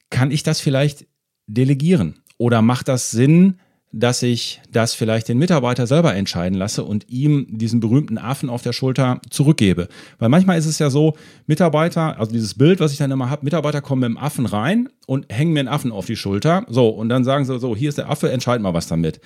kann 0.09 0.29
ich 0.31 0.43
das 0.43 0.59
vielleicht 0.59 1.07
delegieren? 1.47 2.21
Oder 2.37 2.61
macht 2.61 2.87
das 2.87 3.11
Sinn, 3.11 3.59
dass 3.91 4.21
ich 4.21 4.61
das 4.71 4.93
vielleicht 4.93 5.29
den 5.29 5.39
Mitarbeiter 5.39 5.87
selber 5.87 6.13
entscheiden 6.15 6.57
lasse 6.57 6.83
und 6.83 7.09
ihm 7.09 7.47
diesen 7.49 7.79
berühmten 7.79 8.19
Affen 8.19 8.49
auf 8.49 8.61
der 8.61 8.73
Schulter 8.73 9.19
zurückgebe. 9.31 9.87
Weil 10.19 10.29
manchmal 10.29 10.59
ist 10.59 10.67
es 10.67 10.77
ja 10.77 10.91
so, 10.91 11.15
Mitarbeiter, 11.47 12.19
also 12.19 12.31
dieses 12.31 12.53
Bild, 12.53 12.79
was 12.79 12.91
ich 12.91 12.99
dann 12.99 13.09
immer 13.09 13.29
habe, 13.29 13.45
Mitarbeiter 13.45 13.81
kommen 13.81 14.01
mit 14.01 14.09
dem 14.09 14.17
Affen 14.17 14.45
rein 14.45 14.89
und 15.07 15.25
hängen 15.33 15.53
mir 15.53 15.61
einen 15.61 15.69
Affen 15.69 15.91
auf 15.91 16.05
die 16.05 16.15
Schulter. 16.15 16.65
So, 16.69 16.89
und 16.89 17.09
dann 17.09 17.23
sagen 17.23 17.45
sie 17.45 17.59
so, 17.59 17.75
hier 17.75 17.89
ist 17.89 17.97
der 17.97 18.09
Affe, 18.09 18.31
entscheid 18.31 18.61
mal 18.61 18.75
was 18.75 18.87
damit. 18.87 19.21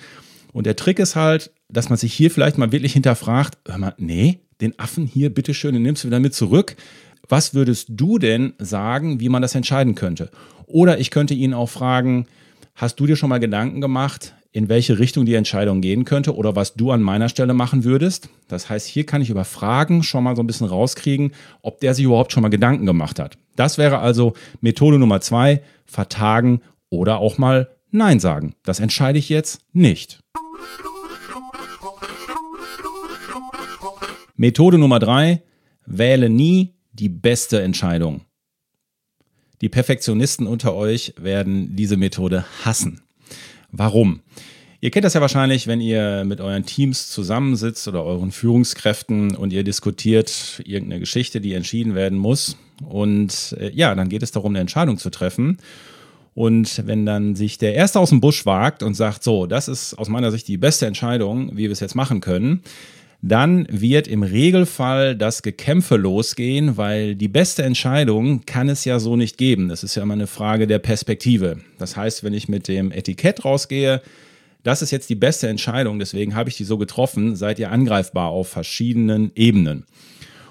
Und 0.54 0.64
der 0.66 0.76
Trick 0.76 0.98
ist 0.98 1.16
halt, 1.16 1.50
dass 1.68 1.90
man 1.90 1.98
sich 1.98 2.14
hier 2.14 2.30
vielleicht 2.30 2.56
mal 2.56 2.72
wirklich 2.72 2.94
hinterfragt, 2.94 3.58
hör 3.66 3.76
mal, 3.76 3.94
nee, 3.98 4.38
den 4.60 4.78
Affen 4.78 5.04
hier, 5.04 5.34
bitteschön, 5.34 5.74
den 5.74 5.82
nimmst 5.82 6.04
du 6.04 6.08
wieder 6.08 6.20
mit 6.20 6.34
zurück. 6.34 6.76
Was 7.28 7.54
würdest 7.54 7.88
du 7.90 8.18
denn 8.18 8.54
sagen, 8.58 9.20
wie 9.20 9.28
man 9.28 9.42
das 9.42 9.54
entscheiden 9.54 9.94
könnte? 9.94 10.30
Oder 10.66 11.00
ich 11.00 11.10
könnte 11.10 11.34
ihn 11.34 11.54
auch 11.54 11.68
fragen, 11.68 12.26
hast 12.74 12.98
du 13.00 13.06
dir 13.06 13.16
schon 13.16 13.30
mal 13.30 13.40
Gedanken 13.40 13.80
gemacht, 13.80 14.34
in 14.54 14.68
welche 14.68 15.00
Richtung 15.00 15.26
die 15.26 15.34
Entscheidung 15.34 15.80
gehen 15.80 16.04
könnte 16.04 16.36
oder 16.36 16.54
was 16.54 16.74
du 16.74 16.92
an 16.92 17.02
meiner 17.02 17.28
Stelle 17.28 17.54
machen 17.54 17.82
würdest. 17.82 18.28
Das 18.46 18.70
heißt, 18.70 18.86
hier 18.86 19.04
kann 19.04 19.20
ich 19.20 19.28
über 19.28 19.44
Fragen 19.44 20.04
schon 20.04 20.22
mal 20.22 20.36
so 20.36 20.44
ein 20.44 20.46
bisschen 20.46 20.68
rauskriegen, 20.68 21.32
ob 21.60 21.80
der 21.80 21.92
sich 21.92 22.04
überhaupt 22.04 22.30
schon 22.30 22.42
mal 22.44 22.50
Gedanken 22.50 22.86
gemacht 22.86 23.18
hat. 23.18 23.36
Das 23.56 23.78
wäre 23.78 23.98
also 23.98 24.34
Methode 24.60 25.00
Nummer 25.00 25.20
zwei, 25.20 25.60
vertagen 25.86 26.60
oder 26.88 27.18
auch 27.18 27.36
mal 27.36 27.68
Nein 27.90 28.20
sagen. 28.20 28.54
Das 28.62 28.78
entscheide 28.78 29.18
ich 29.18 29.28
jetzt 29.28 29.60
nicht. 29.72 30.20
Methode 34.36 34.78
Nummer 34.78 35.00
drei, 35.00 35.42
wähle 35.84 36.30
nie 36.30 36.74
die 36.92 37.08
beste 37.08 37.60
Entscheidung. 37.60 38.20
Die 39.60 39.68
Perfektionisten 39.68 40.46
unter 40.46 40.74
euch 40.74 41.14
werden 41.18 41.74
diese 41.74 41.96
Methode 41.96 42.44
hassen. 42.64 43.03
Warum? 43.76 44.20
Ihr 44.80 44.90
kennt 44.90 45.04
das 45.04 45.14
ja 45.14 45.20
wahrscheinlich, 45.20 45.66
wenn 45.66 45.80
ihr 45.80 46.24
mit 46.24 46.40
euren 46.40 46.64
Teams 46.64 47.10
zusammensitzt 47.10 47.88
oder 47.88 48.04
euren 48.04 48.30
Führungskräften 48.30 49.34
und 49.34 49.52
ihr 49.52 49.64
diskutiert 49.64 50.62
irgendeine 50.64 51.00
Geschichte, 51.00 51.40
die 51.40 51.54
entschieden 51.54 51.94
werden 51.94 52.18
muss. 52.18 52.56
Und 52.88 53.56
äh, 53.58 53.70
ja, 53.72 53.94
dann 53.94 54.08
geht 54.08 54.22
es 54.22 54.30
darum, 54.30 54.52
eine 54.52 54.60
Entscheidung 54.60 54.98
zu 54.98 55.10
treffen. 55.10 55.58
Und 56.34 56.86
wenn 56.86 57.06
dann 57.06 57.34
sich 57.34 57.58
der 57.58 57.74
Erste 57.74 57.98
aus 57.98 58.10
dem 58.10 58.20
Busch 58.20 58.44
wagt 58.46 58.82
und 58.82 58.94
sagt, 58.94 59.24
so, 59.24 59.46
das 59.46 59.68
ist 59.68 59.94
aus 59.94 60.08
meiner 60.08 60.30
Sicht 60.30 60.46
die 60.48 60.58
beste 60.58 60.86
Entscheidung, 60.86 61.56
wie 61.56 61.64
wir 61.64 61.72
es 61.72 61.80
jetzt 61.80 61.94
machen 61.94 62.20
können, 62.20 62.62
dann 63.26 63.66
wird 63.70 64.06
im 64.06 64.22
Regelfall 64.22 65.16
das 65.16 65.40
Gekämpfe 65.40 65.96
losgehen, 65.96 66.76
weil 66.76 67.14
die 67.14 67.28
beste 67.28 67.62
Entscheidung 67.62 68.44
kann 68.44 68.68
es 68.68 68.84
ja 68.84 68.98
so 68.98 69.16
nicht 69.16 69.38
geben. 69.38 69.70
Das 69.70 69.82
ist 69.82 69.94
ja 69.94 70.02
immer 70.02 70.12
eine 70.12 70.26
Frage 70.26 70.66
der 70.66 70.78
Perspektive. 70.78 71.58
Das 71.78 71.96
heißt, 71.96 72.22
wenn 72.22 72.34
ich 72.34 72.50
mit 72.50 72.68
dem 72.68 72.92
Etikett 72.92 73.46
rausgehe, 73.46 74.02
das 74.62 74.82
ist 74.82 74.90
jetzt 74.90 75.08
die 75.08 75.14
beste 75.14 75.48
Entscheidung, 75.48 75.98
deswegen 75.98 76.34
habe 76.34 76.50
ich 76.50 76.58
die 76.58 76.64
so 76.64 76.76
getroffen, 76.76 77.34
seid 77.34 77.58
ihr 77.58 77.70
angreifbar 77.70 78.28
auf 78.28 78.48
verschiedenen 78.48 79.32
Ebenen. 79.34 79.86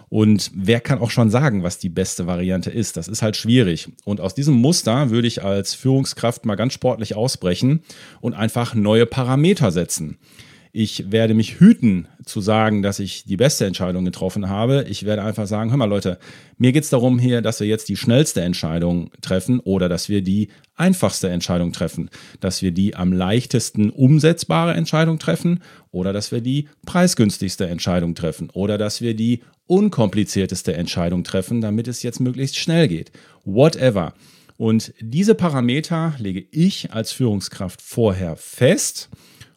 Und 0.10 0.50
wer 0.56 0.80
kann 0.80 0.98
auch 0.98 1.12
schon 1.12 1.30
sagen, 1.30 1.62
was 1.62 1.78
die 1.78 1.90
beste 1.90 2.26
Variante 2.26 2.72
ist? 2.72 2.98
Das 2.98 3.08
ist 3.08 3.22
halt 3.22 3.38
schwierig. 3.38 3.90
Und 4.04 4.20
aus 4.20 4.34
diesem 4.34 4.56
Muster 4.56 5.12
würde 5.12 5.28
ich 5.28 5.44
als 5.44 5.76
Führungskraft 5.76 6.46
mal 6.46 6.56
ganz 6.56 6.74
sportlich 6.74 7.16
ausbrechen 7.16 7.84
und 8.20 8.34
einfach 8.34 8.74
neue 8.74 9.06
Parameter 9.06 9.72
setzen. 9.72 10.18
Ich 10.76 11.12
werde 11.12 11.36
mich 11.36 11.60
hüten 11.60 12.08
zu 12.26 12.42
sagen, 12.42 12.82
dass 12.82 12.98
ich 12.98 13.26
die 13.26 13.38
beste 13.38 13.68
Entscheidung 13.68 14.06
getroffen 14.06 14.50
habe. 14.50 14.88
Ich 14.90 15.06
werde 15.06 15.22
einfach 15.22 15.46
sagen, 15.46 15.70
hör 15.70 15.78
mal 15.78 15.86
Leute, 15.86 16.18
mir 16.58 16.72
geht 16.72 16.84
es 16.84 16.90
darum 16.90 17.20
hier, 17.20 17.44
dass 17.44 17.60
wir 17.60 17.68
jetzt 17.68 17.90
die 17.90 17.96
schnellste 17.96 18.42
Entscheidung 18.42 19.12
treffen 19.22 19.60
oder 19.60 19.88
dass 19.88 20.10
wir 20.10 20.24
die 20.24 20.48
einfachste 20.74 21.30
Entscheidung 21.30 21.74
treffen, 21.74 22.10
dass 22.40 22.64
wir 22.64 22.72
die 22.72 22.96
am 22.96 23.14
leichtesten 23.14 23.92
umsetzbare 23.92 24.74
Entscheidung 24.74 25.20
treffen 25.20 25.60
oder 25.92 26.12
dass 26.12 26.32
wir 26.32 26.42
die 26.42 26.68
preisgünstigste 26.88 27.68
Entscheidung 27.68 28.16
treffen 28.16 28.50
oder 28.50 28.80
dass 28.80 29.00
wir 29.00 29.14
die 29.14 29.44
unkomplizierteste 29.68 30.74
Entscheidung 30.74 31.24
treffen, 31.24 31.62
damit 31.62 31.88
es 31.88 32.02
jetzt 32.02 32.20
möglichst 32.20 32.58
schnell 32.58 32.88
geht. 32.88 33.12
Whatever. 33.46 34.16
Und 34.58 34.92
diese 35.00 35.36
Parameter 35.36 36.16
lege 36.18 36.44
ich 36.50 36.94
als 36.94 37.12
Führungskraft 37.12 37.80
vorher 37.80 38.36
fest 38.38 39.12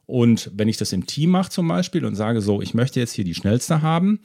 und 0.06 0.50
wenn 0.54 0.68
ich 0.68 0.76
das 0.76 0.92
im 0.92 1.06
Team 1.06 1.30
mache 1.30 1.50
zum 1.50 1.68
Beispiel 1.68 2.04
und 2.04 2.14
sage 2.14 2.40
so, 2.40 2.62
ich 2.62 2.75
möchte 2.75 3.00
jetzt 3.00 3.12
hier 3.12 3.25
die 3.25 3.34
schnellste 3.34 3.82
haben, 3.82 4.20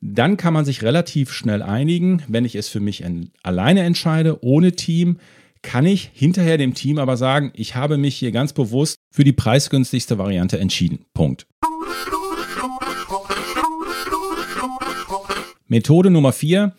dann 0.00 0.36
kann 0.36 0.54
man 0.54 0.64
sich 0.64 0.82
relativ 0.82 1.32
schnell 1.32 1.62
einigen. 1.62 2.22
Wenn 2.28 2.44
ich 2.44 2.54
es 2.54 2.68
für 2.68 2.80
mich 2.80 3.04
alleine 3.42 3.82
entscheide, 3.82 4.42
ohne 4.42 4.72
Team, 4.72 5.18
kann 5.62 5.86
ich 5.86 6.10
hinterher 6.14 6.56
dem 6.56 6.74
Team 6.74 6.98
aber 6.98 7.16
sagen, 7.16 7.50
ich 7.54 7.74
habe 7.74 7.98
mich 7.98 8.16
hier 8.16 8.30
ganz 8.30 8.52
bewusst 8.52 8.96
für 9.10 9.24
die 9.24 9.32
preisgünstigste 9.32 10.16
Variante 10.16 10.58
entschieden. 10.58 11.04
Punkt. 11.14 11.46
Methode 15.66 16.10
Nummer 16.10 16.32
vier. 16.32 16.74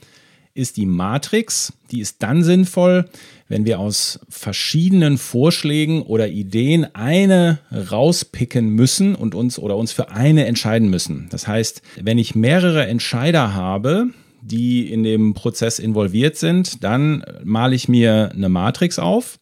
Ist 0.60 0.78
die 0.78 0.86
Matrix. 0.86 1.74
Die 1.92 2.02
ist 2.02 2.22
dann 2.22 2.44
sinnvoll, 2.44 3.10
wenn 3.48 3.66
wir 3.66 3.80
aus 3.80 4.20
verschiedenen 4.30 5.18
Vorschlägen 5.18 6.04
oder 6.04 6.28
Ideen 6.28 6.94
eine 6.94 7.60
rauspicken 7.72 8.70
müssen 8.70 9.16
und 9.16 9.34
uns 9.34 9.58
oder 9.58 9.78
uns 9.78 9.92
für 9.92 10.12
eine 10.12 10.46
entscheiden 10.46 10.90
müssen. 10.90 11.28
Das 11.32 11.48
heißt, 11.48 11.82
wenn 12.02 12.18
ich 12.18 12.36
mehrere 12.36 12.86
Entscheider 12.86 13.54
habe, 13.54 14.08
die 14.42 14.92
in 14.92 15.04
dem 15.04 15.34
Prozess 15.34 15.80
involviert 15.80 16.36
sind, 16.38 16.84
dann 16.84 17.24
male 17.44 17.76
ich 17.76 17.88
mir 17.88 18.32
eine 18.34 18.50
Matrix 18.50 19.00
auf 19.00 19.40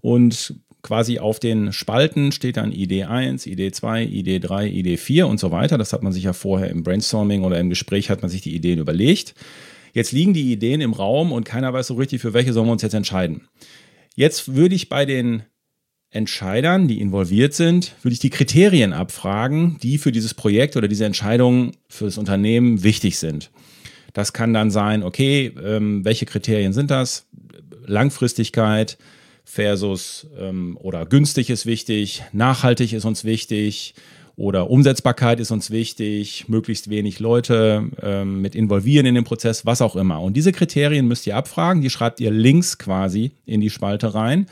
und 0.00 0.54
quasi 0.82 1.18
auf 1.18 1.40
den 1.40 1.72
Spalten 1.72 2.30
steht 2.30 2.58
dann 2.58 2.70
Idee 2.70 3.04
1, 3.04 3.46
Idee 3.46 3.72
2, 3.72 4.04
Idee 4.04 4.38
3, 4.38 4.68
Idee 4.68 4.96
4 4.96 5.26
und 5.26 5.40
so 5.40 5.50
weiter. 5.50 5.78
Das 5.78 5.92
hat 5.92 6.02
man 6.02 6.12
sich 6.12 6.24
ja 6.24 6.32
vorher 6.32 6.70
im 6.70 6.84
Brainstorming 6.84 7.42
oder 7.42 7.58
im 7.58 7.70
Gespräch 7.70 8.10
hat 8.10 8.22
man 8.22 8.30
sich 8.30 8.42
die 8.42 8.54
Ideen 8.54 8.78
überlegt. 8.78 9.34
Jetzt 9.94 10.10
liegen 10.10 10.34
die 10.34 10.52
Ideen 10.52 10.80
im 10.80 10.92
Raum 10.92 11.30
und 11.30 11.44
keiner 11.44 11.72
weiß 11.72 11.86
so 11.86 11.94
richtig, 11.94 12.20
für 12.20 12.34
welche 12.34 12.52
sollen 12.52 12.66
wir 12.66 12.72
uns 12.72 12.82
jetzt 12.82 12.94
entscheiden. 12.94 13.48
Jetzt 14.16 14.56
würde 14.56 14.74
ich 14.74 14.88
bei 14.88 15.06
den 15.06 15.44
Entscheidern, 16.10 16.88
die 16.88 17.00
involviert 17.00 17.54
sind, 17.54 17.94
würde 18.02 18.12
ich 18.12 18.18
die 18.18 18.30
Kriterien 18.30 18.92
abfragen, 18.92 19.78
die 19.82 19.98
für 19.98 20.10
dieses 20.10 20.34
Projekt 20.34 20.76
oder 20.76 20.88
diese 20.88 21.04
Entscheidung 21.04 21.72
für 21.88 22.06
das 22.06 22.18
Unternehmen 22.18 22.82
wichtig 22.82 23.18
sind. 23.18 23.52
Das 24.12 24.32
kann 24.32 24.52
dann 24.52 24.72
sein, 24.72 25.04
okay, 25.04 25.52
ähm, 25.64 26.04
welche 26.04 26.26
Kriterien 26.26 26.72
sind 26.72 26.90
das? 26.90 27.28
Langfristigkeit 27.86 28.98
versus 29.44 30.26
ähm, 30.36 30.76
oder 30.80 31.06
günstig 31.06 31.50
ist 31.50 31.66
wichtig, 31.66 32.24
nachhaltig 32.32 32.92
ist 32.92 33.04
uns 33.04 33.24
wichtig, 33.24 33.94
oder 34.36 34.68
Umsetzbarkeit 34.68 35.38
ist 35.38 35.52
uns 35.52 35.70
wichtig, 35.70 36.48
möglichst 36.48 36.90
wenig 36.90 37.20
Leute 37.20 37.84
ähm, 38.02 38.40
mit 38.42 38.54
involvieren 38.54 39.06
in 39.06 39.14
den 39.14 39.24
Prozess, 39.24 39.64
was 39.64 39.80
auch 39.80 39.94
immer. 39.94 40.20
Und 40.20 40.36
diese 40.36 40.50
Kriterien 40.52 41.06
müsst 41.06 41.26
ihr 41.26 41.36
abfragen, 41.36 41.82
die 41.82 41.90
schreibt 41.90 42.20
ihr 42.20 42.30
links 42.30 42.78
quasi 42.78 43.32
in 43.46 43.60
die 43.60 43.70
Spalte 43.70 44.14
rein. 44.14 44.46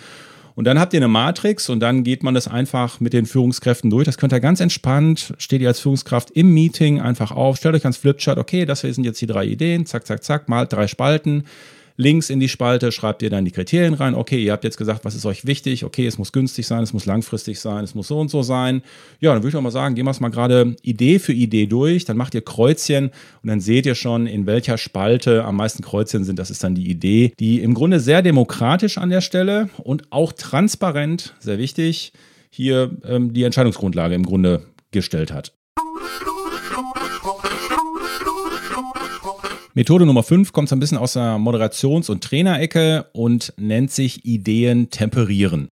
Und 0.54 0.66
dann 0.66 0.78
habt 0.78 0.92
ihr 0.92 0.98
eine 0.98 1.08
Matrix 1.08 1.68
und 1.68 1.80
dann 1.80 2.04
geht 2.04 2.22
man 2.22 2.34
das 2.34 2.46
einfach 2.46 3.00
mit 3.00 3.12
den 3.12 3.26
Führungskräften 3.26 3.90
durch. 3.90 4.04
Das 4.04 4.18
könnt 4.18 4.32
ihr 4.32 4.40
ganz 4.40 4.60
entspannt, 4.60 5.34
steht 5.38 5.62
ihr 5.62 5.68
als 5.68 5.80
Führungskraft 5.80 6.30
im 6.32 6.52
Meeting 6.52 7.00
einfach 7.00 7.32
auf, 7.32 7.56
stellt 7.56 7.74
euch 7.74 7.84
ans 7.84 7.96
Flipchart, 7.96 8.38
okay, 8.38 8.66
das 8.66 8.80
sind 8.80 9.04
jetzt 9.04 9.20
die 9.20 9.26
drei 9.26 9.46
Ideen, 9.46 9.86
zack, 9.86 10.06
zack, 10.06 10.22
zack, 10.22 10.48
malt 10.48 10.72
drei 10.72 10.86
Spalten 10.86 11.44
Links 12.02 12.28
in 12.28 12.40
die 12.40 12.48
Spalte 12.48 12.92
schreibt 12.92 13.22
ihr 13.22 13.30
dann 13.30 13.44
die 13.44 13.50
Kriterien 13.50 13.94
rein. 13.94 14.14
Okay, 14.14 14.42
ihr 14.42 14.52
habt 14.52 14.64
jetzt 14.64 14.76
gesagt, 14.76 15.04
was 15.04 15.14
ist 15.14 15.24
euch 15.24 15.46
wichtig? 15.46 15.84
Okay, 15.84 16.06
es 16.06 16.18
muss 16.18 16.32
günstig 16.32 16.66
sein, 16.66 16.82
es 16.82 16.92
muss 16.92 17.06
langfristig 17.06 17.60
sein, 17.60 17.84
es 17.84 17.94
muss 17.94 18.08
so 18.08 18.18
und 18.18 18.28
so 18.28 18.42
sein. 18.42 18.82
Ja, 19.20 19.32
dann 19.32 19.42
würde 19.42 19.50
ich 19.50 19.56
auch 19.56 19.62
mal 19.62 19.70
sagen, 19.70 19.94
gehen 19.94 20.04
wir 20.04 20.10
es 20.10 20.20
mal 20.20 20.28
gerade 20.28 20.76
Idee 20.82 21.18
für 21.18 21.32
Idee 21.32 21.66
durch. 21.66 22.04
Dann 22.04 22.16
macht 22.16 22.34
ihr 22.34 22.42
Kreuzchen 22.42 23.06
und 23.42 23.48
dann 23.48 23.60
seht 23.60 23.86
ihr 23.86 23.94
schon, 23.94 24.26
in 24.26 24.46
welcher 24.46 24.76
Spalte 24.76 25.44
am 25.44 25.56
meisten 25.56 25.82
Kreuzchen 25.82 26.24
sind. 26.24 26.38
Das 26.38 26.50
ist 26.50 26.64
dann 26.64 26.74
die 26.74 26.90
Idee, 26.90 27.32
die 27.38 27.60
im 27.60 27.74
Grunde 27.74 28.00
sehr 28.00 28.22
demokratisch 28.22 28.98
an 28.98 29.10
der 29.10 29.20
Stelle 29.20 29.70
und 29.78 30.10
auch 30.10 30.32
transparent, 30.32 31.34
sehr 31.38 31.58
wichtig, 31.58 32.12
hier 32.50 32.90
ähm, 33.06 33.32
die 33.32 33.44
Entscheidungsgrundlage 33.44 34.14
im 34.14 34.26
Grunde 34.26 34.64
gestellt 34.90 35.32
hat. 35.32 35.52
Methode 39.74 40.04
Nummer 40.04 40.22
5 40.22 40.52
kommt 40.52 40.68
so 40.68 40.76
ein 40.76 40.80
bisschen 40.80 40.98
aus 40.98 41.14
der 41.14 41.38
Moderations- 41.38 42.10
und 42.10 42.22
Trainerecke 42.22 43.06
und 43.14 43.54
nennt 43.56 43.90
sich 43.90 44.26
Ideen 44.26 44.90
temperieren. 44.90 45.68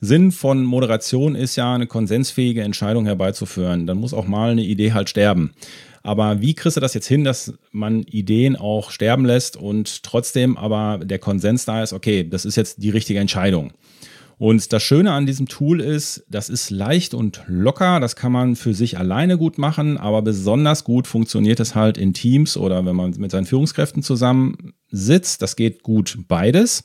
Sinn 0.00 0.30
von 0.30 0.62
Moderation 0.62 1.34
ist 1.34 1.56
ja, 1.56 1.74
eine 1.74 1.88
konsensfähige 1.88 2.62
Entscheidung 2.62 3.06
herbeizuführen. 3.06 3.88
Dann 3.88 3.98
muss 3.98 4.14
auch 4.14 4.28
mal 4.28 4.52
eine 4.52 4.62
Idee 4.62 4.92
halt 4.92 5.10
sterben. 5.10 5.50
Aber 6.04 6.40
wie 6.40 6.54
kriegst 6.54 6.76
du 6.76 6.80
das 6.80 6.94
jetzt 6.94 7.08
hin, 7.08 7.24
dass 7.24 7.52
man 7.72 8.02
Ideen 8.04 8.54
auch 8.54 8.92
sterben 8.92 9.24
lässt 9.24 9.56
und 9.56 10.04
trotzdem 10.04 10.56
aber 10.56 11.04
der 11.04 11.18
Konsens 11.18 11.64
da 11.64 11.82
ist, 11.82 11.92
okay, 11.92 12.22
das 12.22 12.44
ist 12.44 12.54
jetzt 12.54 12.80
die 12.80 12.90
richtige 12.90 13.18
Entscheidung? 13.18 13.72
Und 14.40 14.72
das 14.72 14.82
Schöne 14.82 15.12
an 15.12 15.26
diesem 15.26 15.48
Tool 15.48 15.82
ist, 15.82 16.24
das 16.30 16.48
ist 16.48 16.70
leicht 16.70 17.12
und 17.12 17.42
locker. 17.46 18.00
Das 18.00 18.16
kann 18.16 18.32
man 18.32 18.56
für 18.56 18.72
sich 18.72 18.96
alleine 18.96 19.36
gut 19.36 19.58
machen, 19.58 19.98
aber 19.98 20.22
besonders 20.22 20.82
gut 20.84 21.06
funktioniert 21.06 21.60
es 21.60 21.74
halt 21.74 21.98
in 21.98 22.14
Teams 22.14 22.56
oder 22.56 22.86
wenn 22.86 22.96
man 22.96 23.10
mit 23.18 23.30
seinen 23.32 23.44
Führungskräften 23.44 24.02
zusammen 24.02 24.72
sitzt. 24.88 25.42
Das 25.42 25.56
geht 25.56 25.82
gut 25.82 26.20
beides. 26.26 26.84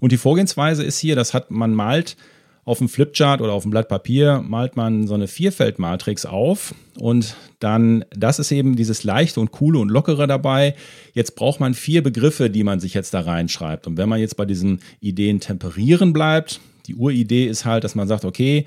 Und 0.00 0.12
die 0.12 0.16
Vorgehensweise 0.16 0.82
ist 0.82 0.98
hier, 0.98 1.14
das 1.14 1.34
hat 1.34 1.50
man 1.50 1.74
malt 1.74 2.16
auf 2.64 2.78
dem 2.78 2.88
Flipchart 2.88 3.42
oder 3.42 3.52
auf 3.52 3.64
dem 3.64 3.70
Blatt 3.70 3.88
Papier 3.88 4.42
malt 4.42 4.76
man 4.76 5.06
so 5.06 5.12
eine 5.12 5.28
Vierfeldmatrix 5.28 6.24
auf 6.24 6.74
und 6.98 7.36
dann, 7.60 8.06
das 8.16 8.38
ist 8.38 8.50
eben 8.50 8.76
dieses 8.76 9.04
leichte 9.04 9.40
und 9.40 9.52
coole 9.52 9.78
und 9.78 9.90
lockere 9.90 10.26
dabei. 10.26 10.74
Jetzt 11.12 11.34
braucht 11.34 11.60
man 11.60 11.74
vier 11.74 12.02
Begriffe, 12.02 12.48
die 12.48 12.64
man 12.64 12.80
sich 12.80 12.94
jetzt 12.94 13.12
da 13.12 13.20
reinschreibt. 13.20 13.86
Und 13.86 13.98
wenn 13.98 14.08
man 14.08 14.20
jetzt 14.20 14.38
bei 14.38 14.46
diesen 14.46 14.80
Ideen 15.00 15.40
temperieren 15.40 16.14
bleibt, 16.14 16.60
die 16.88 16.94
Uridee 16.94 17.46
ist 17.46 17.64
halt, 17.64 17.84
dass 17.84 17.94
man 17.94 18.08
sagt, 18.08 18.24
okay, 18.24 18.64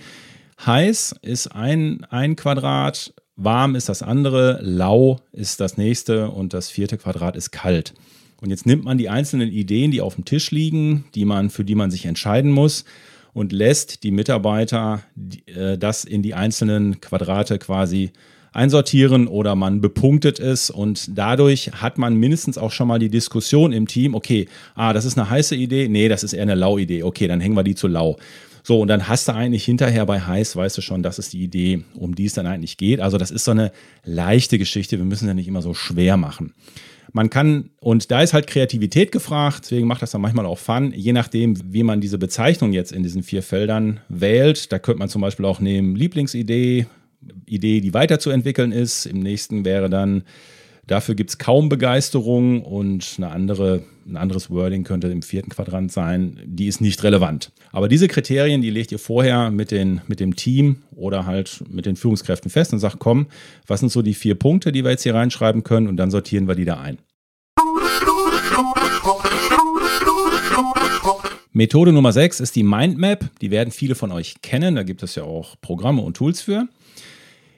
heiß 0.65 1.15
ist 1.21 1.47
ein, 1.47 2.05
ein 2.09 2.35
Quadrat, 2.35 3.13
warm 3.35 3.75
ist 3.75 3.89
das 3.89 4.03
andere, 4.03 4.59
lau 4.61 5.19
ist 5.31 5.59
das 5.59 5.77
nächste 5.77 6.29
und 6.29 6.53
das 6.53 6.69
vierte 6.69 6.97
Quadrat 6.97 7.35
ist 7.35 7.51
kalt. 7.51 7.93
Und 8.39 8.49
jetzt 8.49 8.65
nimmt 8.65 8.83
man 8.83 8.97
die 8.97 9.09
einzelnen 9.09 9.51
Ideen, 9.51 9.91
die 9.91 10.01
auf 10.01 10.15
dem 10.15 10.25
Tisch 10.25 10.51
liegen, 10.51 11.05
die 11.15 11.25
man, 11.25 11.49
für 11.49 11.63
die 11.63 11.75
man 11.75 11.91
sich 11.91 12.05
entscheiden 12.05 12.51
muss, 12.51 12.85
und 13.33 13.51
lässt 13.51 14.03
die 14.03 14.11
Mitarbeiter 14.11 15.03
äh, 15.45 15.77
das 15.77 16.03
in 16.03 16.21
die 16.21 16.33
einzelnen 16.33 16.99
Quadrate 16.99 17.59
quasi 17.59 18.11
einsortieren 18.51 19.27
oder 19.27 19.55
man 19.55 19.81
bepunktet 19.81 20.39
es 20.39 20.69
und 20.69 21.17
dadurch 21.17 21.71
hat 21.73 21.97
man 21.97 22.15
mindestens 22.15 22.57
auch 22.57 22.71
schon 22.71 22.87
mal 22.87 22.99
die 22.99 23.09
Diskussion 23.09 23.71
im 23.71 23.87
Team, 23.87 24.13
okay, 24.13 24.47
ah, 24.75 24.93
das 24.93 25.05
ist 25.05 25.17
eine 25.17 25.29
heiße 25.29 25.55
Idee, 25.55 25.87
nee, 25.87 26.09
das 26.09 26.23
ist 26.23 26.33
eher 26.33 26.43
eine 26.43 26.55
Lau-Idee, 26.55 27.03
okay, 27.03 27.27
dann 27.27 27.39
hängen 27.39 27.55
wir 27.55 27.63
die 27.63 27.75
zu 27.75 27.87
lau. 27.87 28.17
So, 28.63 28.79
und 28.79 28.89
dann 28.89 29.07
hast 29.07 29.27
du 29.27 29.33
eigentlich 29.33 29.65
hinterher 29.65 30.05
bei 30.05 30.19
heiß, 30.19 30.55
weißt 30.55 30.77
du 30.77 30.81
schon, 30.81 31.01
das 31.01 31.17
ist 31.17 31.33
die 31.33 31.41
Idee, 31.41 31.83
um 31.95 32.13
die 32.13 32.25
es 32.25 32.33
dann 32.33 32.45
eigentlich 32.45 32.77
geht. 32.77 32.99
Also 32.99 33.17
das 33.17 33.31
ist 33.31 33.43
so 33.43 33.51
eine 33.51 33.71
leichte 34.03 34.59
Geschichte, 34.59 34.97
wir 34.97 35.05
müssen 35.05 35.27
ja 35.27 35.33
nicht 35.33 35.47
immer 35.47 35.63
so 35.63 35.73
schwer 35.73 36.17
machen. 36.17 36.53
Man 37.13 37.29
kann, 37.29 37.71
und 37.79 38.11
da 38.11 38.21
ist 38.21 38.33
halt 38.33 38.47
Kreativität 38.47 39.11
gefragt, 39.11 39.63
deswegen 39.63 39.87
macht 39.87 40.01
das 40.01 40.11
dann 40.11 40.21
manchmal 40.21 40.45
auch 40.45 40.59
Fun, 40.59 40.93
je 40.95 41.11
nachdem, 41.11 41.57
wie 41.73 41.83
man 41.83 41.99
diese 41.99 42.17
Bezeichnung 42.17 42.71
jetzt 42.71 42.91
in 42.91 43.03
diesen 43.03 43.23
vier 43.23 43.43
Feldern 43.43 43.99
wählt. 44.07 44.71
Da 44.71 44.79
könnte 44.79 44.99
man 44.99 45.09
zum 45.09 45.21
Beispiel 45.21 45.45
auch 45.45 45.59
nehmen 45.59 45.95
Lieblingsidee, 45.95 46.85
Idee, 47.45 47.81
die 47.81 47.93
weiterzuentwickeln 47.93 48.71
ist. 48.71 49.05
Im 49.05 49.19
nächsten 49.19 49.65
wäre 49.65 49.89
dann, 49.89 50.23
dafür 50.87 51.15
gibt 51.15 51.29
es 51.29 51.37
kaum 51.37 51.69
Begeisterung 51.69 52.63
und 52.63 53.15
eine 53.17 53.29
andere, 53.29 53.83
ein 54.07 54.17
anderes 54.17 54.49
Wording 54.49 54.83
könnte 54.83 55.07
im 55.07 55.21
vierten 55.21 55.49
Quadrant 55.49 55.91
sein, 55.91 56.39
die 56.45 56.67
ist 56.67 56.81
nicht 56.81 57.03
relevant. 57.03 57.51
Aber 57.71 57.87
diese 57.87 58.07
Kriterien, 58.07 58.61
die 58.61 58.69
legt 58.69 58.91
ihr 58.91 58.99
vorher 58.99 59.51
mit, 59.51 59.71
den, 59.71 60.01
mit 60.07 60.19
dem 60.19 60.35
Team 60.35 60.83
oder 60.95 61.25
halt 61.25 61.63
mit 61.69 61.85
den 61.85 61.95
Führungskräften 61.95 62.49
fest 62.49 62.73
und 62.73 62.79
sagt, 62.79 62.99
komm, 62.99 63.27
was 63.67 63.79
sind 63.79 63.91
so 63.91 64.01
die 64.01 64.13
vier 64.13 64.35
Punkte, 64.35 64.71
die 64.71 64.83
wir 64.83 64.91
jetzt 64.91 65.03
hier 65.03 65.15
reinschreiben 65.15 65.63
können 65.63 65.87
und 65.87 65.97
dann 65.97 66.11
sortieren 66.11 66.47
wir 66.47 66.55
die 66.55 66.65
da 66.65 66.79
ein. 66.79 66.97
Methode 71.53 71.91
Nummer 71.91 72.13
6 72.13 72.39
ist 72.39 72.55
die 72.55 72.63
Mindmap. 72.63 73.29
Die 73.41 73.51
werden 73.51 73.71
viele 73.71 73.95
von 73.95 74.11
euch 74.13 74.41
kennen. 74.41 74.75
Da 74.75 74.83
gibt 74.83 75.03
es 75.03 75.15
ja 75.15 75.23
auch 75.23 75.55
Programme 75.59 76.01
und 76.01 76.15
Tools 76.15 76.41
für. 76.41 76.67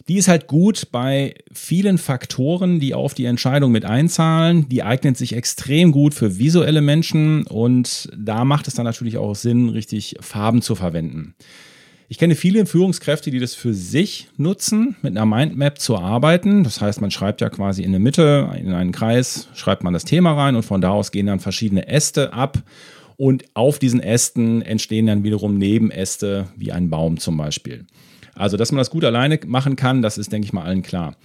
Die 0.10 0.18
ist 0.18 0.28
halt 0.28 0.48
gut 0.48 0.90
bei 0.92 1.36
vielen 1.54 1.98
Faktoren, 1.98 2.82
die 2.82 2.94
auf 2.94 3.14
die 3.14 3.26
Entscheidung 3.26 3.72
mit 3.72 3.86
einzahlen. 3.86 4.68
Die 4.68 4.84
eignet 4.84 5.16
sich 5.16 5.34
extrem 5.34 5.94
gut 5.94 6.14
für 6.14 6.38
visuelle 6.38 6.82
Menschen 6.82 7.48
und 7.48 8.10
da 8.18 8.44
macht 8.44 8.68
es 8.68 8.74
dann 8.74 8.86
natürlich 8.86 9.18
auch 9.18 9.34
Sinn, 9.36 9.70
richtig 9.70 10.16
Farben 10.20 10.62
zu 10.62 10.76
verwenden. 10.76 11.36
Ich 12.10 12.18
kenne 12.18 12.36
viele 12.36 12.66
Führungskräfte, 12.66 13.32
die 13.32 13.40
das 13.40 13.56
für 13.56 13.74
sich 13.74 14.28
nutzen, 14.36 14.98
mit 15.02 15.18
einer 15.18 15.26
Mindmap 15.26 15.80
zu 15.80 15.98
arbeiten. 15.98 16.64
Das 16.64 16.82
heißt, 16.82 17.00
man 17.00 17.10
schreibt 17.10 17.40
ja 17.42 17.50
quasi 17.50 17.82
in 17.82 17.92
der 17.92 18.02
Mitte, 18.02 18.52
in 18.60 18.74
einen 18.74 18.92
Kreis, 18.92 19.48
schreibt 19.56 19.84
man 19.84 19.94
das 19.94 20.04
Thema 20.04 20.34
rein 20.34 20.56
und 20.56 20.64
von 20.64 20.82
da 20.82 20.90
aus 20.90 21.12
gehen 21.12 21.28
dann 21.28 21.40
verschiedene 21.40 21.88
Äste 21.88 22.34
ab. 22.34 22.62
Und 23.16 23.46
auf 23.54 23.80
diesen 23.80 24.02
Ästen 24.02 24.62
entstehen 24.62 25.08
dann 25.08 25.24
wiederum 25.24 25.58
Nebenäste, 25.58 26.48
wie 26.58 26.72
ein 26.72 26.90
Baum 26.90 27.18
zum 27.18 27.38
Beispiel. 27.38 27.86
Also, 28.36 28.58
dass 28.58 28.72
man 28.72 28.80
das 28.80 28.90
gut 28.90 29.04
alleine 29.04 29.40
machen 29.46 29.76
kann, 29.76 30.02
das 30.02 30.18
ist, 30.18 30.32
denke 30.32 30.46
ich 30.46 30.54
mal, 30.54 30.64
allen 30.64 30.82
klar. 30.82 31.16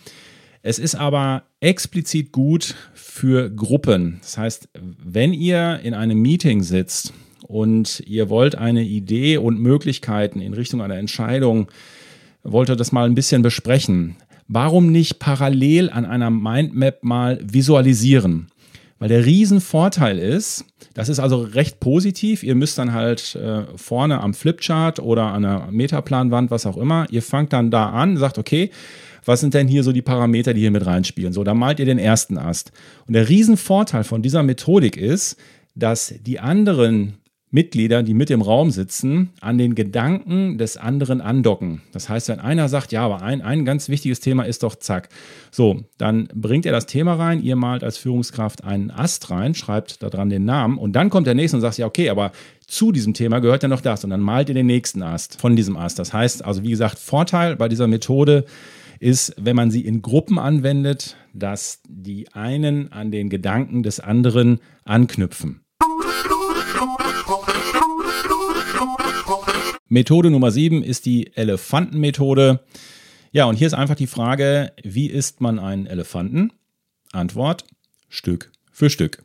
Es 0.63 0.79
ist 0.79 0.95
aber 0.95 1.45
explizit 1.61 2.33
gut 2.33 2.75
für 2.95 3.49
Gruppen. 3.51 4.19
Das 4.21 4.39
heißt, 4.39 4.69
wenn 4.75 5.33
ihr 5.33 5.81
in 5.83 5.95
einem 5.95 6.21
Meeting 6.21 6.63
sitzt 6.63 7.13
und 7.47 8.01
ihr 8.07 8.29
wollt 8.29 8.57
eine 8.57 8.85
Idee 8.85 9.39
und 9.39 9.61
Möglichkeiten 9.61 10.41
in 10.41 10.55
Richtung 10.55 10.83
einer 10.83 10.97
Entscheidung, 10.97 11.69
wollt 12.43 12.69
ihr 12.69 12.77
das 12.77 12.93
mal 12.93 13.07
ein 13.07 13.15
bisschen 13.15 13.43
besprechen. 13.43 14.17
Warum 14.49 14.91
nicht 14.91 15.19
parallel 15.19 15.91
an 15.91 16.05
einer 16.05 16.31
Mindmap 16.31 17.05
mal 17.05 17.39
visualisieren? 17.43 18.49
Weil 18.99 19.09
der 19.09 19.25
Riesenvorteil 19.25 20.19
ist, 20.19 20.65
das 20.95 21.09
ist 21.09 21.21
also 21.21 21.43
recht 21.43 21.79
positiv. 21.79 22.43
Ihr 22.43 22.57
müsst 22.57 22.79
dann 22.79 22.93
halt 22.93 23.37
äh, 23.37 23.63
vorne 23.77 24.21
am 24.21 24.35
Flipchart 24.35 24.99
oder 24.99 25.27
an 25.27 25.45
einer 25.45 25.71
Metaplanwand, 25.71 26.51
was 26.51 26.67
auch 26.67 26.77
immer, 26.77 27.07
ihr 27.11 27.23
fangt 27.23 27.53
dann 27.53 27.71
da 27.71 27.91
an, 27.91 28.17
sagt, 28.17 28.39
okay, 28.39 28.71
was 29.25 29.41
sind 29.41 29.55
denn 29.55 29.69
hier 29.69 29.83
so 29.83 29.93
die 29.93 30.03
Parameter, 30.03 30.55
die 30.55 30.61
hier 30.61 30.71
mit 30.71 30.87
reinspielen? 30.87 31.33
So, 31.33 31.45
dann 31.45 31.59
malt 31.59 31.79
ihr 31.79 31.87
den 31.87 31.99
ersten 31.99 32.39
Ast. 32.39 32.73
Und 33.07 33.15
der 33.15 33.29
Riesenvorteil 33.29 34.03
von 34.03 34.23
dieser 34.23 34.43
Methodik 34.43 34.97
ist, 34.97 35.37
dass 35.75 36.15
die 36.27 36.41
anderen 36.41 37.19
Mitglieder, 37.51 38.03
die 38.03 38.13
mit 38.13 38.31
im 38.31 38.43
Raum 38.43 38.71
sitzen, 38.71 39.31
an 39.41 39.57
den 39.57 39.75
Gedanken 39.75 40.59
des 40.59 40.77
anderen 40.77 41.21
andocken. 41.21 41.81
Das 41.93 42.09
heißt, 42.09 42.29
wenn 42.29 42.41
einer 42.41 42.69
sagt, 42.69 42.93
ja, 42.93 43.05
aber 43.05 43.23
ein, 43.23 43.41
ein 43.41 43.65
ganz 43.65 43.89
wichtiges 43.89 44.21
Thema 44.21 44.43
ist 44.43 44.63
doch 44.63 44.75
zack. 44.75 45.09
So, 45.51 45.85
dann 45.97 46.29
bringt 46.35 46.67
er 46.67 46.73
das 46.73 46.87
Thema 46.87 47.15
rein, 47.15 47.43
ihr 47.43 47.57
malt 47.57 47.85
als 47.85 47.97
Führungskraft 47.97 48.65
einen 48.65 48.91
Ast 48.91 49.31
rein, 49.31 49.55
schreibt 49.55 50.03
da 50.03 50.11
dran 50.11 50.29
den 50.29 50.45
Namen 50.45 50.77
und 50.77 50.93
dann 50.93 51.09
kommt 51.09 51.27
der 51.27 51.35
nächste 51.35 51.57
und 51.57 51.63
sagt, 51.63 51.79
ja, 51.79 51.87
okay, 51.87 52.11
aber 52.11 52.33
zu 52.67 52.93
diesem 52.93 53.15
Thema 53.15 53.39
gehört 53.39 53.63
ja 53.63 53.69
noch 53.69 53.81
das 53.81 54.05
und 54.05 54.11
dann 54.11 54.21
malt 54.21 54.51
ihr 54.51 54.55
den 54.55 54.67
nächsten 54.67 55.03
Ast 55.03 55.41
von 55.41 55.57
diesem 55.57 55.77
Ast. 55.77 55.99
Das 55.99 56.13
heißt, 56.13 56.45
also 56.45 56.63
wie 56.63 56.71
gesagt, 56.71 56.99
Vorteil 56.99 57.57
bei 57.57 57.69
dieser 57.69 57.87
Methode 57.87 58.45
ist, 59.01 59.35
wenn 59.39 59.57
man 59.57 59.71
sie 59.71 59.87
in 59.87 60.03
Gruppen 60.03 60.39
anwendet, 60.39 61.17
dass 61.33 61.81
die 61.89 62.33
einen 62.35 62.93
an 62.93 63.11
den 63.11 63.31
Gedanken 63.31 63.83
des 63.83 64.01
anderen 64.01 64.59
anknüpfen. 64.85 65.63
Methode 69.89 70.31
Nummer 70.31 70.51
7 70.51 70.83
ist 70.83 71.07
die 71.07 71.35
Elefantenmethode. 71.35 72.61
Ja, 73.33 73.47
und 73.47 73.57
hier 73.57 73.67
ist 73.67 73.73
einfach 73.73 73.95
die 73.95 74.07
Frage, 74.07 74.73
wie 74.83 75.07
isst 75.07 75.41
man 75.41 75.59
einen 75.59 75.87
Elefanten? 75.87 76.53
Antwort, 77.13 77.65
Stück 78.11 78.53
für 78.71 78.91
Stück. 78.91 79.25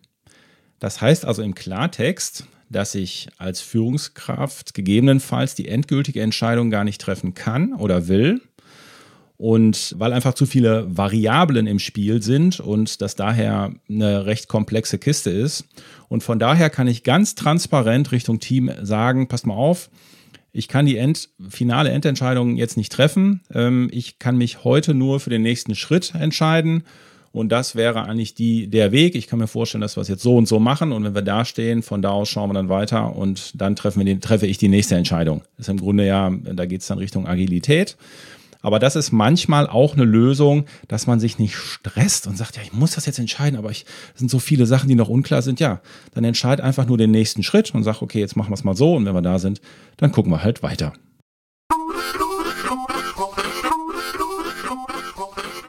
Das 0.79 1.01
heißt 1.01 1.25
also 1.25 1.41
im 1.41 1.53
Klartext, 1.53 2.45
dass 2.69 2.95
ich 2.95 3.27
als 3.37 3.59
Führungskraft 3.59 4.73
gegebenenfalls 4.73 5.53
die 5.53 5.67
endgültige 5.67 6.21
Entscheidung 6.21 6.69
gar 6.69 6.85
nicht 6.85 7.01
treffen 7.01 7.33
kann 7.33 7.73
oder 7.73 8.07
will. 8.07 8.41
Und 9.35 9.95
weil 9.97 10.13
einfach 10.13 10.33
zu 10.33 10.45
viele 10.45 10.85
Variablen 10.95 11.67
im 11.67 11.79
Spiel 11.79 12.21
sind 12.21 12.61
und 12.61 13.01
das 13.01 13.15
daher 13.15 13.73
eine 13.89 14.25
recht 14.25 14.47
komplexe 14.47 14.97
Kiste 14.97 15.29
ist. 15.29 15.65
Und 16.07 16.23
von 16.23 16.39
daher 16.39 16.69
kann 16.69 16.87
ich 16.87 17.03
ganz 17.03 17.35
transparent 17.35 18.13
Richtung 18.13 18.39
Team 18.39 18.71
sagen, 18.81 19.27
passt 19.27 19.45
mal 19.45 19.55
auf, 19.55 19.89
ich 20.53 20.67
kann 20.67 20.85
die 20.85 20.97
End, 20.97 21.29
finale 21.49 21.89
Endentscheidung 21.89 22.55
jetzt 22.55 22.77
nicht 22.77 22.91
treffen. 22.91 23.41
Ähm, 23.53 23.89
ich 23.91 24.19
kann 24.19 24.37
mich 24.37 24.63
heute 24.63 24.93
nur 24.93 25.19
für 25.19 25.31
den 25.31 25.41
nächsten 25.41 25.73
Schritt 25.73 26.13
entscheiden. 26.13 26.83
Und 27.31 27.51
das 27.51 27.75
wäre 27.75 28.03
eigentlich 28.03 28.35
die, 28.35 28.67
der 28.67 28.91
Weg. 28.91 29.15
Ich 29.15 29.25
kann 29.25 29.39
mir 29.39 29.47
vorstellen, 29.47 29.81
dass 29.81 29.97
wir 29.97 30.01
es 30.01 30.07
jetzt 30.07 30.21
so 30.21 30.37
und 30.37 30.47
so 30.47 30.59
machen. 30.59 30.91
Und 30.91 31.03
wenn 31.03 31.15
wir 31.15 31.23
da 31.23 31.43
stehen, 31.43 31.81
von 31.81 32.03
da 32.03 32.11
aus 32.11 32.29
schauen 32.29 32.51
wir 32.51 32.53
dann 32.53 32.69
weiter 32.69 33.15
und 33.15 33.59
dann 33.59 33.75
treffen 33.75 34.01
wir 34.01 34.05
den, 34.05 34.21
treffe 34.21 34.45
ich 34.45 34.59
die 34.59 34.67
nächste 34.67 34.95
Entscheidung. 34.95 35.41
Das 35.57 35.65
ist 35.65 35.71
im 35.71 35.79
Grunde 35.79 36.05
ja, 36.05 36.29
da 36.29 36.67
geht 36.67 36.81
es 36.81 36.87
dann 36.87 36.99
Richtung 36.99 37.25
Agilität. 37.27 37.97
Aber 38.63 38.79
das 38.79 38.95
ist 38.95 39.11
manchmal 39.11 39.67
auch 39.67 39.93
eine 39.93 40.05
Lösung, 40.05 40.65
dass 40.87 41.05
man 41.05 41.19
sich 41.19 41.37
nicht 41.37 41.55
stresst 41.55 42.27
und 42.27 42.37
sagt, 42.37 42.55
ja, 42.55 42.63
ich 42.63 42.71
muss 42.71 42.95
das 42.95 43.05
jetzt 43.05 43.19
entscheiden, 43.19 43.59
aber 43.59 43.69
es 43.69 43.83
sind 44.15 44.31
so 44.31 44.39
viele 44.39 44.65
Sachen, 44.65 44.87
die 44.87 44.95
noch 44.95 45.09
unklar 45.09 45.41
sind. 45.41 45.59
Ja, 45.59 45.81
dann 46.13 46.23
entscheid 46.23 46.61
einfach 46.61 46.87
nur 46.87 46.97
den 46.97 47.11
nächsten 47.11 47.43
Schritt 47.43 47.75
und 47.75 47.83
sag, 47.83 48.01
okay, 48.01 48.19
jetzt 48.19 48.37
machen 48.37 48.51
wir 48.51 48.55
es 48.55 48.63
mal 48.63 48.73
so 48.73 48.95
und 48.95 49.05
wenn 49.05 49.13
wir 49.13 49.21
da 49.21 49.37
sind, 49.37 49.59
dann 49.97 50.13
gucken 50.13 50.31
wir 50.31 50.43
halt 50.43 50.63
weiter. 50.63 50.93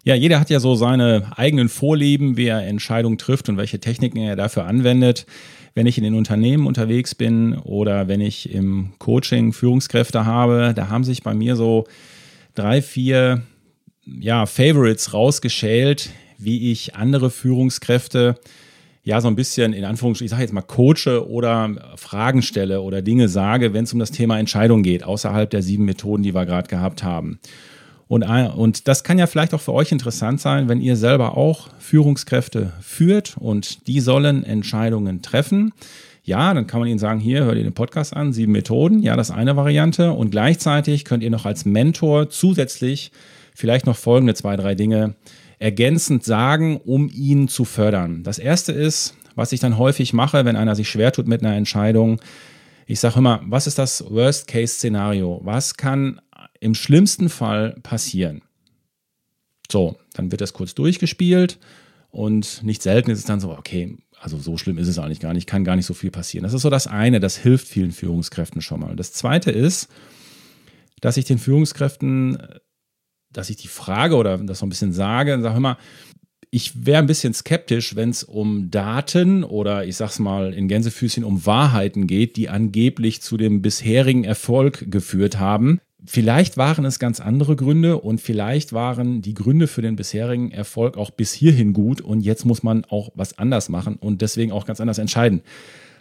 Ja, 0.05 0.15
jeder 0.15 0.39
hat 0.39 0.51
ja 0.51 0.61
so 0.61 0.77
seine 0.77 1.33
eigenen 1.37 1.69
Vorlieben, 1.69 2.37
wie 2.37 2.47
er 2.47 2.65
Entscheidungen 2.65 3.19
trifft 3.19 3.49
und 3.49 3.57
welche 3.57 3.81
Techniken 3.81 4.19
er 4.19 4.37
dafür 4.37 4.67
anwendet. 4.67 5.27
Wenn 5.75 5.87
ich 5.87 5.99
in 5.99 6.05
den 6.05 6.15
Unternehmen 6.15 6.69
unterwegs 6.69 7.17
bin 7.17 7.59
oder 7.59 8.07
wenn 8.07 8.21
ich 8.21 8.55
im 8.55 8.93
Coaching 8.99 9.53
Führungskräfte 9.53 10.25
habe, 10.25 10.75
da 10.77 10.91
haben 10.91 11.03
sich 11.03 11.25
bei 11.25 11.35
mir 11.35 11.57
so 11.57 11.87
drei, 12.55 12.83
vier 12.83 13.43
ja, 14.05 14.47
Favorites 14.47 15.13
rausgeschält, 15.13 16.11
wie 16.39 16.73
ich 16.73 16.95
andere 16.95 17.31
Führungskräfte 17.31 18.37
ja 19.03 19.21
so 19.21 19.29
ein 19.29 19.37
bisschen 19.37 19.73
in 19.73 19.85
Anführungsstrichen, 19.85 20.27
ich 20.27 20.31
sage 20.31 20.43
jetzt 20.43 20.53
mal 20.53 20.63
coache 20.63 21.29
oder 21.29 21.95
Fragen 21.97 22.43
stelle 22.43 22.81
oder 22.81 23.03
Dinge 23.03 23.29
sage, 23.29 23.75
wenn 23.75 23.85
es 23.85 23.93
um 23.93 23.99
das 23.99 24.11
Thema 24.11 24.39
Entscheidung 24.39 24.83
geht, 24.83 25.05
außerhalb 25.05 25.49
der 25.51 25.63
sieben 25.63 25.85
Methoden, 25.85 26.23
die 26.23 26.35
wir 26.35 26.47
gerade 26.47 26.69
gehabt 26.69 27.03
haben. 27.03 27.39
Und, 28.09 28.23
und 28.23 28.89
das 28.89 29.05
kann 29.05 29.19
ja 29.19 29.27
vielleicht 29.27 29.55
auch 29.55 29.61
für 29.61 29.73
euch 29.73 29.93
interessant 29.93 30.41
sein, 30.41 30.69
wenn 30.69 30.81
ihr 30.81 30.97
selber 30.97 31.37
auch 31.37 31.69
Führungskräfte 31.79 32.73
führt 32.81 33.37
und 33.39 33.87
die 33.87 34.01
sollen 34.01 34.45
Entscheidungen 34.45 35.23
treffen. 35.23 35.73
Ja, 36.27 36.55
dann 36.55 36.67
kann 36.67 36.81
man 36.81 36.89
Ihnen 36.89 36.99
sagen, 36.99 37.21
hier, 37.21 37.45
hört 37.45 37.59
ihr 37.59 37.65
den 37.65 37.75
Podcast 37.75 38.17
an, 38.17 38.33
sieben 38.33 38.53
Methoden. 38.53 39.01
Ja, 39.01 39.15
das 39.15 39.29
ist 39.29 39.35
eine 39.35 39.57
Variante. 39.57 40.13
Und 40.13 40.31
gleichzeitig 40.31 41.05
könnt 41.05 41.23
ihr 41.23 41.31
noch 41.31 41.45
als 41.45 41.67
Mentor 41.67 42.31
zusätzlich 42.31 43.13
vielleicht 43.55 43.85
noch 43.85 43.97
folgende 43.97 44.35
zwei, 44.35 44.57
drei 44.57 44.75
Dinge 44.75 45.17
ergänzend 45.59 46.25
sagen, 46.25 46.79
um 46.79 47.11
ihn 47.13 47.49
zu 47.49 47.67
fördern. 47.67 48.23
Das 48.23 48.39
erste 48.39 48.73
ist, 48.73 49.15
was 49.35 49.53
ich 49.53 49.61
dann 49.61 49.77
häufig 49.77 50.15
mache, 50.15 50.47
wenn 50.47 50.57
einer 50.57 50.75
sich 50.75 50.89
schwer 50.89 51.13
tut 51.13 51.29
mit 51.29 51.43
einer 51.43 51.57
Entscheidung. 51.57 52.21
Ich 52.87 53.01
sage 53.01 53.19
immer, 53.19 53.43
was 53.45 53.67
ist 53.67 53.79
das 53.79 54.03
Worst-Case-Szenario? 54.09 55.43
Was 55.45 55.77
kann 55.77 56.23
im 56.59 56.75
schlimmsten 56.75 57.29
Fall 57.29 57.77
passieren? 57.83 58.41
So, 59.71 59.97
dann 60.15 60.31
wird 60.31 60.41
das 60.41 60.55
kurz 60.55 60.75
durchgespielt 60.75 61.59
und 62.11 62.63
nicht 62.63 62.83
selten 62.83 63.11
ist 63.11 63.19
es 63.19 63.25
dann 63.25 63.41
so, 63.41 63.51
okay, 63.51 63.99
also 64.25 64.39
so 64.39 64.57
schlimm 64.57 64.79
ist 64.79 64.89
es 64.89 64.99
eigentlich 64.99 65.21
gar 65.21 65.35
nicht, 65.35 65.47
kann 65.47 65.65
gar 65.65 65.77
nicht 65.77 65.85
so 65.85 65.93
viel 65.93 66.11
passieren. 66.11 66.45
Das 66.45 66.55
ist 66.55 66.63
so 66.63 66.71
das 66.71 66.87
eine, 66.87 67.21
das 67.21 67.37
hilft 67.37 67.69
vielen 67.69 67.93
Führungskräften 67.93 68.63
schon 68.63 68.81
mal. 68.81 68.97
Das 68.97 69.13
zweite 69.13 69.51
ist, 69.51 69.89
dass 71.03 71.19
ich 71.19 71.27
den 71.27 71.37
Führungskräften, 71.37 72.39
dass 73.31 73.51
ich 73.51 73.57
die 73.57 73.69
Frage 73.69 74.17
oder 74.17 74.39
das 74.39 74.61
so 74.61 74.67
ein 74.67 74.71
bisschen 74.71 74.95
sage, 74.95 75.39
sage 75.43 75.59
immer, 75.59 75.77
ich 76.51 76.87
wäre 76.87 77.01
ein 77.01 77.07
bisschen 77.07 77.35
skeptisch, 77.35 77.97
wenn 77.97 78.09
es 78.09 78.25
um 78.25 78.71
Daten 78.71 79.45
oder 79.45 79.85
ich 79.85 79.97
sag's 79.97 80.19
mal 80.19 80.55
in 80.55 80.69
Gänsefüßchen 80.69 81.23
um 81.23 81.45
Wahrheiten 81.45 82.07
geht, 82.07 82.39
die 82.39 82.49
angeblich 82.49 83.21
zu 83.21 83.37
dem 83.37 83.61
bisherigen 83.61 84.25
Erfolg 84.25 84.91
geführt 84.91 85.39
haben. 85.39 85.81
Vielleicht 86.07 86.57
waren 86.57 86.85
es 86.85 86.99
ganz 86.99 87.21
andere 87.21 87.57
Gründe 87.57 87.99
und 87.99 88.21
vielleicht 88.21 88.73
waren 88.73 89.23
die 89.23 89.35
Gründe 89.35 89.67
für 89.67 89.81
den 89.81 89.97
bisherigen 89.97 90.51
Erfolg 90.51 90.99
auch 90.99 91.11
bis 91.11 91.33
hierhin 91.33 91.73
gut 91.73 92.01
und 92.01 92.21
jetzt 92.21 92.45
muss 92.45 92.63
man 92.63 92.85
auch 92.85 93.11
was 93.15 93.39
anders 93.39 93.69
machen 93.71 93.97
und 93.97 94.21
deswegen 94.21 94.53
auch 94.53 94.67
ganz 94.67 94.81
anders 94.81 94.99
entscheiden. 94.99 95.41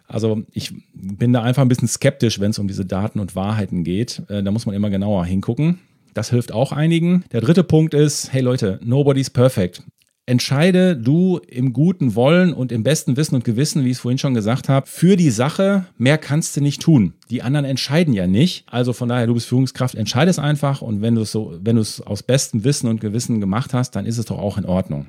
Also 0.08 0.44
ich 0.52 0.74
bin 0.94 1.32
da 1.32 1.42
einfach 1.42 1.62
ein 1.62 1.70
bisschen 1.70 1.88
skeptisch, 1.88 2.40
wenn 2.42 2.52
es 2.52 2.60
um 2.60 2.68
diese 2.68 2.86
Daten 2.86 3.20
und 3.20 3.36
Wahrheiten 3.36 3.86
geht. 3.86 4.22
Äh, 4.28 4.44
da 4.44 4.52
muss 4.52 4.66
man 4.66 4.76
immer 4.76 4.90
genauer 4.90 5.26
hingucken. 5.26 5.80
Das 6.14 6.30
hilft 6.30 6.52
auch 6.52 6.74
einigen. 6.74 7.24
Der 7.32 7.42
dritte 7.42 7.64
Punkt 7.64 7.94
ist, 7.94 8.32
hey 8.34 8.42
Leute, 8.42 8.80
nobody's 8.84 9.30
perfect 9.30 9.84
entscheide 10.26 10.96
du 10.96 11.40
im 11.48 11.74
guten 11.74 12.16
Wollen 12.16 12.54
und 12.54 12.72
im 12.72 12.84
besten 12.84 13.18
Wissen 13.18 13.36
und 13.36 13.44
Gewissen, 13.44 13.84
wie 13.84 13.90
ich 13.90 13.98
es 13.98 14.00
vorhin 14.00 14.18
schon 14.18 14.34
gesagt 14.34 14.70
habe, 14.70 14.88
für 14.88 15.18
die 15.18 15.30
Sache. 15.30 15.86
Mehr 15.98 16.18
kannst 16.18 16.56
du 16.56 16.62
nicht 16.62 16.82
tun. 16.82 17.14
Die 17.30 17.42
anderen 17.42 17.66
entscheiden 17.66 18.14
ja 18.14 18.26
nicht. 18.26 18.66
Also 18.68 18.94
von 18.94 19.10
daher, 19.10 19.28
du 19.28 19.34
bist 19.34 19.48
Führungskraft, 19.48 19.96
entscheide 19.96 20.32
es 20.32 20.40
einfach 20.40 20.82
und 20.82 21.02
wenn 21.02 21.16
du 21.16 21.22
es 21.22 21.32
so, 21.32 21.58
wenn 21.62 21.76
du 21.76 21.82
es 21.82 22.00
aus 22.00 22.24
bestem 22.24 22.64
Wissen 22.64 22.88
und 22.88 23.02
Gewissen 23.02 23.42
gemacht 23.42 23.74
hast, 23.74 23.92
dann 23.92 24.06
ist 24.06 24.18
es 24.18 24.26
doch 24.26 24.40
auch 24.40 24.58
in 24.58 24.66
Ordnung. 24.66 25.08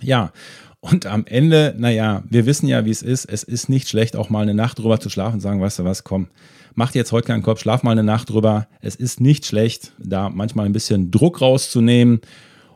Ja. 0.00 0.32
Und 0.80 1.06
am 1.06 1.26
Ende, 1.26 1.76
naja, 1.78 2.24
wir 2.28 2.44
wissen 2.44 2.66
ja, 2.66 2.84
wie 2.84 2.90
es 2.90 3.02
ist. 3.02 3.26
Es 3.26 3.44
ist 3.44 3.68
nicht 3.68 3.88
schlecht, 3.88 4.16
auch 4.16 4.30
mal 4.30 4.40
eine 4.40 4.54
Nacht 4.54 4.80
drüber 4.80 4.98
zu 4.98 5.10
schlafen 5.10 5.34
und 5.34 5.40
sagen, 5.40 5.60
weißt 5.60 5.78
du 5.78 5.84
was, 5.84 6.02
komm, 6.02 6.26
mach 6.74 6.90
dir 6.90 6.98
jetzt 6.98 7.12
heute 7.12 7.28
keinen 7.28 7.44
Kopf, 7.44 7.60
schlaf 7.60 7.84
mal 7.84 7.92
eine 7.92 8.02
Nacht 8.02 8.30
drüber. 8.30 8.66
Es 8.80 8.96
ist 8.96 9.20
nicht 9.20 9.46
schlecht, 9.46 9.92
da 10.00 10.28
manchmal 10.28 10.66
ein 10.66 10.72
bisschen 10.72 11.12
Druck 11.12 11.40
rauszunehmen 11.40 12.20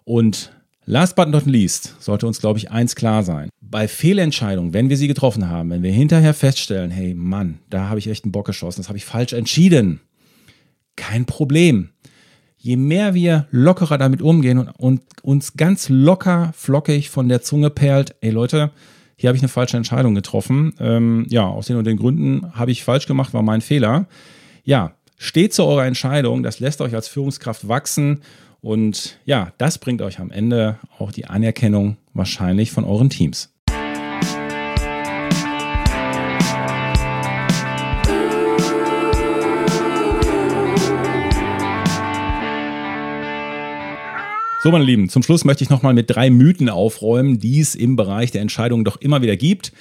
und 0.04 0.52
Last 0.88 1.16
but 1.16 1.28
not 1.28 1.46
least 1.46 1.96
sollte 1.98 2.28
uns, 2.28 2.38
glaube 2.38 2.60
ich, 2.60 2.70
eins 2.70 2.94
klar 2.94 3.24
sein. 3.24 3.50
Bei 3.60 3.88
Fehlentscheidungen, 3.88 4.72
wenn 4.72 4.88
wir 4.88 4.96
sie 4.96 5.08
getroffen 5.08 5.50
haben, 5.50 5.70
wenn 5.70 5.82
wir 5.82 5.90
hinterher 5.90 6.32
feststellen, 6.32 6.92
hey 6.92 7.12
Mann, 7.12 7.58
da 7.70 7.88
habe 7.88 7.98
ich 7.98 8.08
echt 8.08 8.24
einen 8.24 8.30
Bock 8.30 8.46
geschossen, 8.46 8.82
das 8.82 8.88
habe 8.88 8.96
ich 8.96 9.04
falsch 9.04 9.32
entschieden. 9.32 9.98
Kein 10.94 11.24
Problem. 11.24 11.90
Je 12.56 12.76
mehr 12.76 13.14
wir 13.14 13.48
lockerer 13.50 13.98
damit 13.98 14.22
umgehen 14.22 14.60
und, 14.60 14.70
und 14.78 15.02
uns 15.22 15.54
ganz 15.54 15.88
locker, 15.88 16.52
flockig 16.56 17.10
von 17.10 17.28
der 17.28 17.42
Zunge 17.42 17.70
perlt, 17.70 18.14
ey 18.20 18.30
Leute, 18.30 18.70
hier 19.16 19.28
habe 19.28 19.36
ich 19.36 19.42
eine 19.42 19.48
falsche 19.48 19.76
Entscheidung 19.76 20.14
getroffen. 20.14 20.72
Ähm, 20.78 21.26
ja, 21.28 21.46
aus 21.46 21.66
den 21.66 21.76
und 21.76 21.84
den 21.84 21.96
Gründen 21.96 22.54
habe 22.54 22.70
ich 22.70 22.84
falsch 22.84 23.08
gemacht, 23.08 23.34
war 23.34 23.42
mein 23.42 23.60
Fehler. 23.60 24.06
Ja, 24.62 24.92
steht 25.18 25.52
zu 25.52 25.64
eurer 25.64 25.86
Entscheidung, 25.86 26.44
das 26.44 26.60
lässt 26.60 26.80
euch 26.80 26.94
als 26.94 27.08
Führungskraft 27.08 27.66
wachsen 27.66 28.20
und 28.66 29.20
ja, 29.24 29.52
das 29.58 29.78
bringt 29.78 30.02
euch 30.02 30.18
am 30.18 30.32
Ende 30.32 30.80
auch 30.98 31.12
die 31.12 31.26
Anerkennung 31.26 31.98
wahrscheinlich 32.14 32.72
von 32.72 32.82
euren 32.82 33.10
Teams. 33.10 33.54
So, 44.64 44.72
meine 44.72 44.82
Lieben, 44.82 45.08
zum 45.10 45.22
Schluss 45.22 45.44
möchte 45.44 45.62
ich 45.62 45.70
nochmal 45.70 45.94
mit 45.94 46.10
drei 46.10 46.28
Mythen 46.28 46.68
aufräumen, 46.68 47.38
die 47.38 47.60
es 47.60 47.76
im 47.76 47.94
Bereich 47.94 48.32
der 48.32 48.40
Entscheidungen 48.40 48.84
doch 48.84 48.96
immer 48.96 49.22
wieder 49.22 49.36
gibt. 49.36 49.72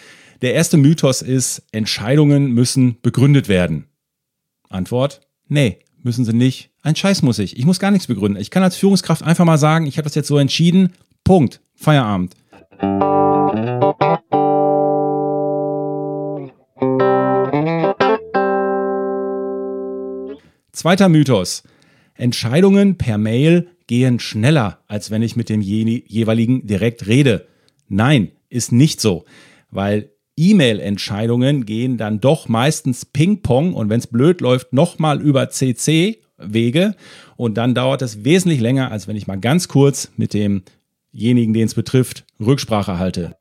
Der 0.43 0.54
erste 0.54 0.78
Mythos 0.78 1.24
ist, 1.24 1.63
Entscheidungen 1.71 2.52
müssen 2.52 2.98
begründet 3.02 3.48
werden. 3.48 3.86
Antwort, 4.69 5.21
nee, 5.48 5.80
müssen 6.05 6.23
sie 6.23 6.33
nicht. 6.33 6.69
Ein 6.83 6.95
Scheiß 6.95 7.23
muss 7.23 7.39
ich. 7.39 7.57
Ich 7.57 7.65
muss 7.65 7.79
gar 7.79 7.91
nichts 7.91 8.07
begründen. 8.07 8.39
Ich 8.39 8.51
kann 8.51 8.63
als 8.63 8.77
Führungskraft 8.77 9.23
einfach 9.23 9.43
mal 9.43 9.57
sagen, 9.57 9.87
ich 9.87 9.97
habe 9.97 10.05
das 10.05 10.15
jetzt 10.15 10.27
so 10.27 10.37
entschieden. 10.37 10.93
Punkt. 11.23 11.59
Feierabend. 11.75 12.35
Zweiter 20.71 21.09
Mythos. 21.09 21.63
Entscheidungen 22.13 22.97
per 22.97 23.17
Mail 23.17 23.67
gehen 23.87 24.19
schneller, 24.19 24.79
als 24.87 25.11
wenn 25.11 25.21
ich 25.21 25.35
mit 25.35 25.49
dem 25.49 25.61
jeweiligen 25.61 26.67
direkt 26.67 27.07
rede. 27.07 27.47
Nein, 27.87 28.31
ist 28.49 28.71
nicht 28.71 29.01
so, 29.01 29.25
weil 29.71 30.11
E-Mail-Entscheidungen 30.38 31.65
gehen 31.65 31.98
dann 31.98 32.19
doch 32.19 32.50
meistens 32.50 33.06
Ping-Pong 33.06 33.74
und 33.74 33.89
wenn 33.89 34.00
es 34.00 34.08
blöd 34.08 34.41
läuft, 34.41 34.74
nochmal 34.74 35.21
über 35.21 35.50
CC-Wege 35.50 36.95
und 37.38 37.56
dann 37.58 37.74
dauert 37.74 38.02
es 38.02 38.26
wesentlich 38.26 38.60
länger, 38.60 38.91
als 38.91 39.08
wenn 39.08 39.15
ich 39.15 39.28
mal 39.28 39.39
ganz 39.39 39.69
kurz 39.69 40.12
mit 40.17 40.34
demjenigen, 40.34 41.54
den 41.54 41.65
es 41.65 41.74
betrifft, 41.74 42.26
Rücksprache 42.39 43.00
halte. 43.00 43.36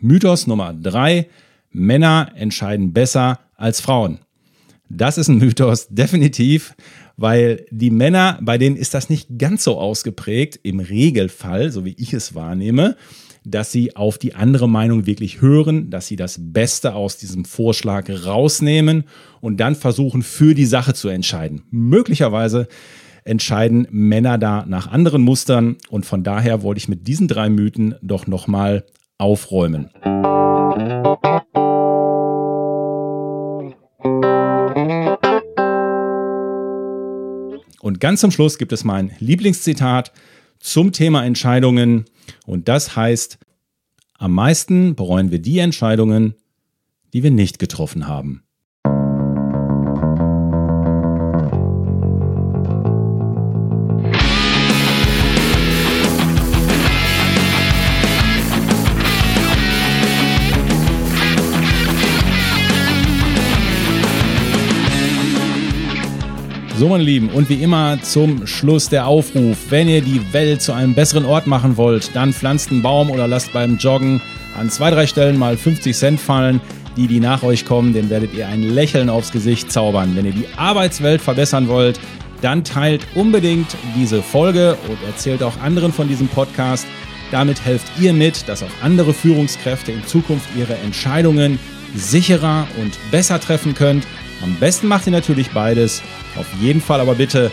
Mythos 0.00 0.46
Nummer 0.46 0.72
drei: 0.72 1.28
Männer 1.70 2.32
entscheiden 2.36 2.92
besser 2.92 3.40
als 3.56 3.80
Frauen. 3.80 4.20
Das 4.92 5.18
ist 5.18 5.28
ein 5.28 5.38
Mythos, 5.38 5.86
definitiv, 5.88 6.74
weil 7.16 7.64
die 7.70 7.90
Männer, 7.90 8.40
bei 8.42 8.58
denen 8.58 8.74
ist 8.74 8.92
das 8.92 9.08
nicht 9.08 9.38
ganz 9.38 9.62
so 9.62 9.78
ausgeprägt, 9.78 10.58
im 10.64 10.80
Regelfall, 10.80 11.70
so 11.70 11.84
wie 11.84 11.94
ich 11.96 12.12
es 12.12 12.34
wahrnehme, 12.34 12.96
dass 13.44 13.70
sie 13.70 13.94
auf 13.94 14.18
die 14.18 14.34
andere 14.34 14.68
Meinung 14.68 15.06
wirklich 15.06 15.40
hören, 15.40 15.90
dass 15.90 16.08
sie 16.08 16.16
das 16.16 16.38
Beste 16.40 16.94
aus 16.94 17.18
diesem 17.18 17.44
Vorschlag 17.44 18.10
rausnehmen 18.26 19.04
und 19.40 19.60
dann 19.60 19.76
versuchen, 19.76 20.22
für 20.22 20.54
die 20.54 20.66
Sache 20.66 20.92
zu 20.92 21.08
entscheiden. 21.08 21.62
Möglicherweise 21.70 22.66
entscheiden 23.24 23.86
Männer 23.90 24.38
da 24.38 24.66
nach 24.66 24.90
anderen 24.90 25.22
Mustern 25.22 25.76
und 25.88 26.04
von 26.04 26.24
daher 26.24 26.62
wollte 26.62 26.80
ich 26.80 26.88
mit 26.88 27.06
diesen 27.06 27.28
drei 27.28 27.48
Mythen 27.48 27.94
doch 28.02 28.26
nochmal 28.26 28.84
aufräumen. 29.18 29.90
Ganz 38.00 38.20
zum 38.22 38.30
Schluss 38.30 38.56
gibt 38.56 38.72
es 38.72 38.82
mein 38.82 39.12
Lieblingszitat 39.18 40.10
zum 40.58 40.92
Thema 40.92 41.24
Entscheidungen 41.24 42.06
und 42.46 42.68
das 42.68 42.96
heißt, 42.96 43.38
am 44.18 44.32
meisten 44.32 44.94
bereuen 44.94 45.30
wir 45.30 45.38
die 45.38 45.58
Entscheidungen, 45.58 46.34
die 47.12 47.22
wir 47.22 47.30
nicht 47.30 47.58
getroffen 47.58 48.06
haben. 48.08 48.42
So, 66.80 66.88
meine 66.88 67.04
Lieben, 67.04 67.28
und 67.28 67.50
wie 67.50 67.62
immer 67.62 67.98
zum 68.00 68.46
Schluss 68.46 68.88
der 68.88 69.06
Aufruf. 69.06 69.58
Wenn 69.68 69.86
ihr 69.86 70.00
die 70.00 70.32
Welt 70.32 70.62
zu 70.62 70.72
einem 70.72 70.94
besseren 70.94 71.26
Ort 71.26 71.46
machen 71.46 71.76
wollt, 71.76 72.16
dann 72.16 72.32
pflanzt 72.32 72.70
einen 72.70 72.80
Baum 72.80 73.10
oder 73.10 73.28
lasst 73.28 73.52
beim 73.52 73.76
Joggen 73.76 74.22
an 74.58 74.70
zwei, 74.70 74.90
drei 74.90 75.06
Stellen 75.06 75.36
mal 75.36 75.58
50 75.58 75.94
Cent 75.94 76.18
fallen. 76.18 76.58
Die, 76.96 77.06
die 77.06 77.20
nach 77.20 77.42
euch 77.42 77.66
kommen, 77.66 77.92
den 77.92 78.08
werdet 78.08 78.32
ihr 78.32 78.48
ein 78.48 78.62
Lächeln 78.62 79.10
aufs 79.10 79.30
Gesicht 79.30 79.70
zaubern. 79.70 80.16
Wenn 80.16 80.24
ihr 80.24 80.32
die 80.32 80.46
Arbeitswelt 80.56 81.20
verbessern 81.20 81.68
wollt, 81.68 82.00
dann 82.40 82.64
teilt 82.64 83.06
unbedingt 83.14 83.76
diese 83.94 84.22
Folge 84.22 84.78
und 84.88 84.96
erzählt 85.06 85.42
auch 85.42 85.60
anderen 85.60 85.92
von 85.92 86.08
diesem 86.08 86.28
Podcast. 86.28 86.86
Damit 87.30 87.62
helft 87.62 87.88
ihr 88.00 88.14
mit, 88.14 88.48
dass 88.48 88.62
auch 88.62 88.82
andere 88.82 89.12
Führungskräfte 89.12 89.92
in 89.92 90.06
Zukunft 90.06 90.48
ihre 90.56 90.78
Entscheidungen 90.78 91.58
sicherer 91.94 92.66
und 92.80 92.98
besser 93.10 93.38
treffen 93.38 93.74
könnt. 93.74 94.06
Am 94.42 94.54
besten 94.54 94.88
macht 94.88 95.04
ihr 95.06 95.12
natürlich 95.12 95.50
beides. 95.50 96.02
Auf 96.36 96.46
jeden 96.60 96.80
Fall 96.80 97.00
aber 97.00 97.14
bitte 97.14 97.50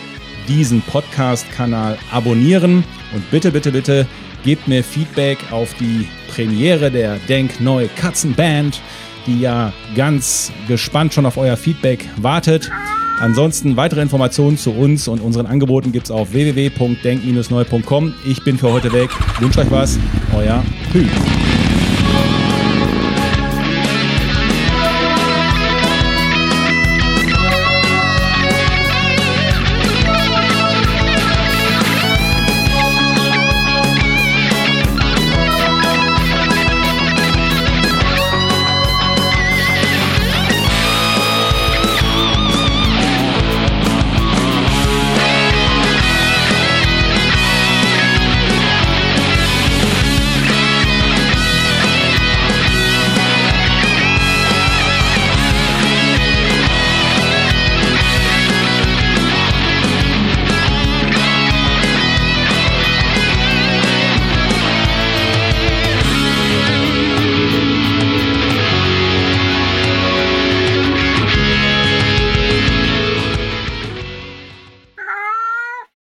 diesen 0.47 0.81
Podcast-Kanal 0.81 1.97
abonnieren 2.11 2.83
und 3.13 3.31
bitte, 3.31 3.51
bitte, 3.51 3.71
bitte 3.71 4.07
gebt 4.43 4.67
mir 4.67 4.83
Feedback 4.83 5.37
auf 5.51 5.73
die 5.75 6.07
Premiere 6.29 6.91
der 6.91 7.17
Denk 7.27 7.59
Neu 7.59 7.87
Katzenband, 7.95 8.81
die 9.25 9.41
ja 9.41 9.73
ganz 9.95 10.51
gespannt 10.67 11.13
schon 11.13 11.25
auf 11.25 11.37
euer 11.37 11.57
Feedback 11.57 12.07
wartet. 12.17 12.71
Ansonsten 13.19 13.75
weitere 13.77 14.01
Informationen 14.01 14.57
zu 14.57 14.71
uns 14.71 15.07
und 15.07 15.21
unseren 15.21 15.47
Angeboten 15.47 15.91
gibt 15.91 16.05
es 16.05 16.11
auf 16.11 16.33
www.denk-neu.com. 16.33 18.13
Ich 18.25 18.43
bin 18.43 18.57
für 18.57 18.71
heute 18.71 18.93
weg. 18.93 19.09
Wünsche 19.39 19.61
euch 19.61 19.71
was. 19.71 19.97
Euer 20.35 20.63
Hü. 20.93 21.03